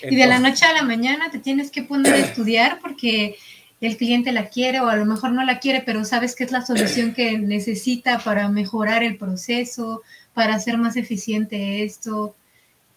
y 0.01 0.15
de 0.15 0.27
la 0.27 0.39
noche 0.39 0.65
a 0.65 0.73
la 0.73 0.83
mañana 0.83 1.31
te 1.31 1.39
tienes 1.39 1.71
que 1.71 1.83
poner 1.83 2.13
a 2.13 2.17
estudiar 2.27 2.79
porque 2.81 3.37
el 3.81 3.97
cliente 3.97 4.31
la 4.31 4.47
quiere 4.47 4.79
o 4.79 4.87
a 4.87 4.95
lo 4.95 5.05
mejor 5.05 5.31
no 5.31 5.43
la 5.43 5.59
quiere, 5.59 5.81
pero 5.85 6.05
sabes 6.05 6.35
que 6.35 6.45
es 6.45 6.51
la 6.51 6.65
solución 6.65 7.13
que 7.13 7.37
necesita 7.37 8.19
para 8.19 8.47
mejorar 8.47 9.03
el 9.03 9.17
proceso, 9.17 10.01
para 10.33 10.55
hacer 10.55 10.77
más 10.77 10.95
eficiente 10.95 11.83
esto. 11.83 12.33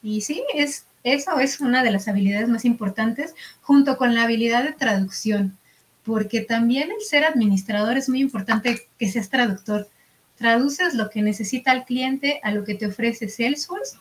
Y 0.02 0.20
sí, 0.20 0.44
es, 0.54 0.86
eso 1.02 1.40
es 1.40 1.60
una 1.60 1.82
de 1.82 1.90
las 1.90 2.06
habilidades 2.06 2.48
más 2.48 2.64
importantes 2.64 3.34
junto 3.62 3.96
con 3.96 4.14
la 4.14 4.22
habilidad 4.22 4.62
de 4.62 4.74
traducción, 4.74 5.58
porque 6.04 6.42
también 6.42 6.90
el 6.92 7.04
ser 7.04 7.24
administrador 7.24 7.96
es 7.96 8.08
muy 8.08 8.20
importante 8.20 8.86
que 8.96 9.10
seas 9.10 9.28
traductor. 9.28 9.88
Traduces 10.36 10.94
lo 10.94 11.10
que 11.10 11.22
necesita 11.22 11.72
el 11.72 11.84
cliente 11.84 12.40
a 12.42 12.50
lo 12.50 12.64
que 12.64 12.74
te 12.74 12.86
ofrece 12.86 13.28
Salesforce 13.28 13.98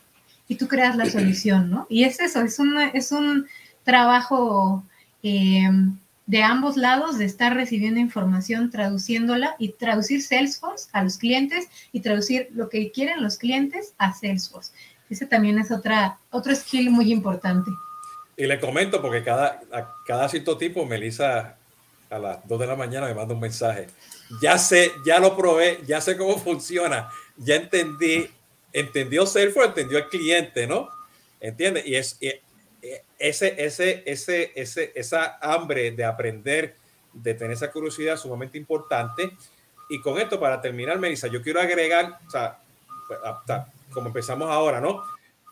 y 0.48 0.56
tú 0.56 0.68
creas 0.68 0.96
la 0.96 1.06
solución, 1.06 1.70
¿no? 1.70 1.86
Y 1.88 2.04
es 2.04 2.20
eso, 2.20 2.40
es, 2.42 2.58
es 2.94 3.12
un 3.12 3.46
trabajo 3.84 4.84
eh, 5.22 5.68
de 6.26 6.42
ambos 6.42 6.76
lados 6.76 7.18
de 7.18 7.24
estar 7.24 7.54
recibiendo 7.54 8.00
información, 8.00 8.70
traduciéndola 8.70 9.54
y 9.58 9.70
traducir 9.70 10.22
Salesforce 10.22 10.88
a 10.92 11.02
los 11.04 11.18
clientes 11.18 11.68
y 11.92 12.00
traducir 12.00 12.48
lo 12.52 12.68
que 12.68 12.90
quieren 12.90 13.22
los 13.22 13.38
clientes 13.38 13.94
a 13.98 14.12
Salesforce. 14.12 14.72
Ese 15.08 15.26
también 15.26 15.58
es 15.58 15.70
otra, 15.70 16.18
otro 16.30 16.54
skill 16.54 16.90
muy 16.90 17.12
importante. 17.12 17.70
Y 18.36 18.46
le 18.46 18.58
comento 18.58 19.00
porque 19.00 19.22
cada, 19.22 19.60
cada 20.04 20.28
cierto 20.28 20.58
tiempo, 20.58 20.84
Melissa, 20.84 21.56
a 22.10 22.18
las 22.18 22.46
2 22.46 22.60
de 22.60 22.66
la 22.66 22.76
mañana 22.76 23.06
me 23.06 23.14
manda 23.14 23.34
un 23.34 23.40
mensaje. 23.40 23.86
Ya 24.40 24.58
sé, 24.58 24.92
ya 25.04 25.18
lo 25.18 25.36
probé, 25.36 25.80
ya 25.86 26.00
sé 26.00 26.16
cómo 26.16 26.38
funciona, 26.44 27.08
ya 27.36 27.56
entendí, 27.56 28.28
entendió 28.72 29.26
Salesforce, 29.26 29.68
entendió 29.68 29.98
al 29.98 30.08
cliente, 30.08 30.66
¿no? 30.66 30.88
¿Entiendes? 31.40 31.86
Y 31.86 31.94
es, 31.94 32.18
ese, 33.18 33.64
ese, 33.64 34.02
ese, 34.06 34.52
ese, 34.54 34.92
esa 34.94 35.38
hambre 35.40 35.90
de 35.92 36.04
aprender, 36.04 36.76
de 37.12 37.34
tener 37.34 37.52
esa 37.52 37.70
curiosidad 37.70 38.16
sumamente 38.16 38.58
importante. 38.58 39.30
Y 39.88 40.00
con 40.00 40.18
esto, 40.18 40.38
para 40.38 40.60
terminar, 40.60 40.98
Melissa, 40.98 41.28
yo 41.28 41.42
quiero 41.42 41.60
agregar, 41.60 42.18
o 42.26 42.30
sea, 42.30 42.58
pues, 43.06 43.20
como 43.92 44.08
empezamos 44.08 44.50
ahora, 44.50 44.80
¿no? 44.80 45.02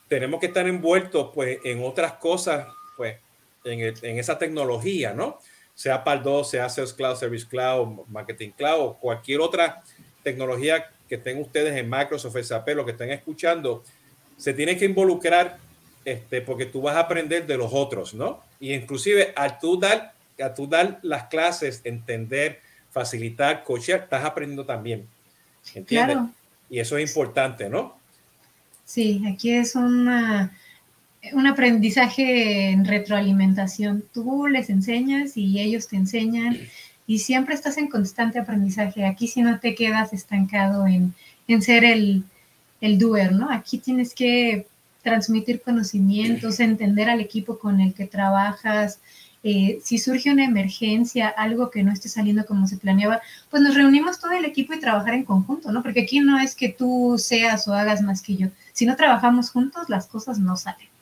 Tenemos 0.09 0.41
que 0.41 0.47
estar 0.47 0.67
envueltos, 0.67 1.31
pues, 1.35 1.59
en 1.65 1.83
otras 1.85 2.15
cosas, 2.15 2.67
pues, 2.97 3.17
en, 3.65 3.81
en 3.81 4.19
esa 4.19 4.39
tecnología, 4.39 5.15
¿no? 5.15 5.39
Sea 5.75 6.05
Pardo, 6.05 6.45
sea 6.45 6.69
Sales 6.69 6.93
Cloud, 6.93 7.17
Service 7.17 7.47
Cloud, 7.47 8.07
Marketing 8.09 8.51
Cloud, 8.51 8.81
o 8.81 8.95
cualquier 8.99 9.41
otra 9.41 9.83
tecnología 10.23 10.91
que 11.09 11.17
estén 11.17 11.41
ustedes 11.41 11.77
en 11.77 11.89
Microsoft, 11.91 12.37
SAP, 12.43 12.69
lo 12.71 12.85
que 12.85 12.93
estén 12.93 13.11
escuchando, 13.11 13.83
se 14.37 14.55
tiene 14.55 14.77
que 14.77 14.85
involucrar 14.85 15.59
este, 16.05 16.41
porque 16.43 16.67
tú 16.67 16.83
vas 16.83 16.97
a 16.97 17.01
aprender 17.01 17.47
de 17.47 17.57
los 17.57 17.73
otros, 17.73 18.15
¿no? 18.15 18.43
Y 18.61 18.73
inclusive 18.73 19.33
al 19.37 19.59
tú 19.59 19.79
dar, 19.79 20.13
a 20.43 20.53
tú 20.53 20.67
dar 20.67 20.99
las 21.03 21.25
clases, 21.25 21.81
entender, 21.85 22.61
facilitar, 22.91 23.65
coachear, 23.65 24.01
estás 24.01 24.25
aprendiendo 24.25 24.65
también. 24.65 25.07
¿Entiendes? 25.75 26.19
Y 26.69 26.79
eso 26.79 26.97
es 26.99 27.09
importante, 27.09 27.69
¿no? 27.69 27.99
Sí, 28.85 29.23
aquí 29.27 29.53
es 29.53 29.75
una, 29.75 30.57
un 31.33 31.47
aprendizaje 31.47 32.71
en 32.71 32.85
retroalimentación. 32.85 34.05
Tú 34.13 34.47
les 34.47 34.71
enseñas 34.71 35.37
y 35.37 35.61
ellos 35.61 35.89
te 35.89 35.97
enseñan 35.97 36.59
y 37.07 37.19
siempre 37.19 37.55
estás 37.55 37.79
en 37.79 37.89
constante 37.89 38.39
aprendizaje. 38.39 39.05
Aquí 39.05 39.29
si 39.29 39.43
no 39.43 39.59
te 39.61 39.75
quedas 39.75 40.13
estancado 40.13 40.87
en, 40.87 41.15
en 41.49 41.63
ser 41.63 41.85
el, 41.85 42.25
el 42.81 42.99
doer, 42.99 43.33
¿no? 43.33 43.51
Aquí 43.51 43.79
tienes 43.79 44.15
que 44.15 44.67
transmitir 45.03 45.61
conocimientos, 45.61 46.61
entender 46.61 47.11
al 47.11 47.21
equipo 47.21 47.59
con 47.59 47.81
el 47.81 47.95
que 47.95 48.07
trabajas. 48.07 49.01
Eh, 49.43 49.79
si 49.85 49.99
surge 49.99 50.33
una 50.33 50.45
emergencia, 50.45 51.29
algo 51.29 51.71
que 51.71 51.83
no 51.83 51.93
esté 51.93 52.09
saliendo 52.09 52.47
como 52.47 52.67
se 52.67 52.79
planeaba, 52.79 53.21
pues 53.51 53.63
nos 53.63 53.75
reunimos 53.75 54.19
todo 54.19 54.33
el 54.33 54.47
equipo 54.47 54.73
y 54.73 54.81
trabajar 54.81 55.13
en 55.15 55.25
conjunto, 55.25 55.71
¿no? 55.71 55.83
Porque 55.83 56.03
aquí 56.03 56.21
no 56.21 56.39
es 56.39 56.55
que 56.55 56.71
tú 56.71 57.17
seas 57.19 57.69
o 57.69 57.75
hagas 57.75 58.01
más 58.01 58.23
que 58.23 58.37
yo. 58.37 58.49
Si 58.73 58.87
no 58.87 58.97
trabajamos 58.97 59.51
juntos, 59.51 59.91
las 59.91 60.07
cosas 60.07 60.39
no 60.39 60.57
salen. 60.57 60.94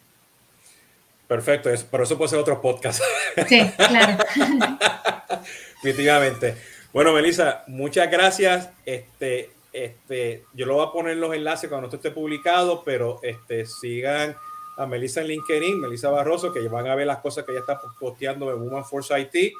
Perfecto, 1.33 1.71
pero 1.91 2.05
eso 2.05 2.19
puede 2.19 2.29
ser 2.29 2.39
otro 2.39 2.61
podcast. 2.61 3.03
Sí, 3.49 3.67
claro. 3.75 4.23
Definitivamente. 5.83 6.59
Bueno, 6.93 7.15
Melissa, 7.15 7.65
muchas 7.69 8.11
gracias. 8.11 8.69
Este, 8.85 9.51
este, 9.73 10.45
yo 10.53 10.67
lo 10.67 10.75
voy 10.75 10.87
a 10.87 10.93
poner 10.93 11.13
en 11.13 11.21
los 11.23 11.35
enlaces 11.35 11.71
cuando 11.71 11.87
esto 11.87 11.97
esté 11.97 12.11
publicado, 12.11 12.85
pero 12.85 13.19
este, 13.23 13.65
sigan 13.65 14.37
a 14.77 14.85
Melissa 14.85 15.23
en 15.23 15.29
LinkedIn, 15.29 15.81
Melissa 15.81 16.11
Barroso, 16.11 16.53
que 16.53 16.61
van 16.69 16.87
a 16.87 16.95
ver 16.95 17.07
las 17.07 17.21
cosas 17.21 17.47
que 17.47 17.53
ella 17.53 17.61
está 17.61 17.81
posteando 17.99 18.49
de 18.49 18.53
Woman 18.53 18.85
Force 18.85 19.19
IT. 19.19 19.55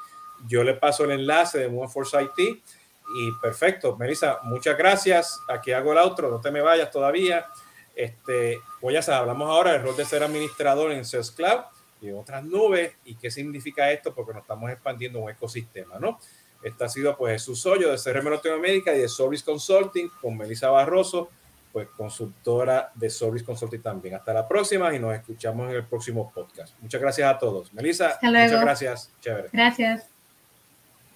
Yo 0.47 0.63
le 0.63 0.75
paso 0.75 1.05
el 1.05 1.11
enlace 1.11 1.57
de 1.57 1.65
Woman 1.65 1.89
Force 1.89 2.15
IT 2.21 2.37
y 2.37 3.31
perfecto. 3.41 3.97
Melissa, 3.97 4.41
muchas 4.43 4.77
gracias. 4.77 5.39
Aquí 5.49 5.71
hago 5.71 5.93
el 5.93 5.97
otro, 5.97 6.29
no 6.29 6.39
te 6.39 6.51
me 6.51 6.61
vayas 6.61 6.91
todavía. 6.91 7.47
Este, 7.95 8.59
pues 8.81 8.93
ya 8.93 9.01
sabes, 9.01 9.21
hablamos 9.21 9.49
ahora 9.49 9.73
del 9.73 9.83
rol 9.83 9.95
de 9.95 10.05
ser 10.05 10.23
administrador 10.23 10.91
en 10.91 11.05
Sales 11.05 11.31
Cloud 11.31 11.61
y 12.01 12.11
otras 12.11 12.43
nubes 12.43 12.93
y 13.05 13.15
qué 13.15 13.29
significa 13.29 13.91
esto 13.91 14.13
porque 14.13 14.33
nos 14.33 14.41
estamos 14.41 14.71
expandiendo 14.71 15.19
un 15.19 15.29
ecosistema, 15.29 15.99
¿no? 15.99 16.19
Este 16.63 16.83
ha 16.83 16.89
sido 16.89 17.15
pues 17.17 17.33
Jesús 17.33 17.65
Hoyo 17.65 17.91
de 17.91 17.97
CRM 17.97 18.29
Latinoamérica 18.29 18.95
y 18.95 18.99
de 18.99 19.09
Service 19.09 19.43
Consulting 19.43 20.09
con 20.21 20.37
Melissa 20.37 20.69
Barroso, 20.69 21.29
pues 21.71 21.87
consultora 21.89 22.91
de 22.95 23.09
Service 23.09 23.43
Consulting 23.43 23.81
también. 23.81 24.15
Hasta 24.15 24.33
la 24.33 24.47
próxima 24.47 24.93
y 24.93 24.99
nos 24.99 25.13
escuchamos 25.13 25.69
en 25.69 25.75
el 25.75 25.85
próximo 25.85 26.31
podcast. 26.33 26.75
Muchas 26.79 27.01
gracias 27.01 27.29
a 27.29 27.37
todos. 27.37 27.73
Melissa, 27.73 28.17
muchas 28.21 28.61
gracias. 28.61 29.11
Chévere. 29.19 29.49
Gracias. 29.51 30.12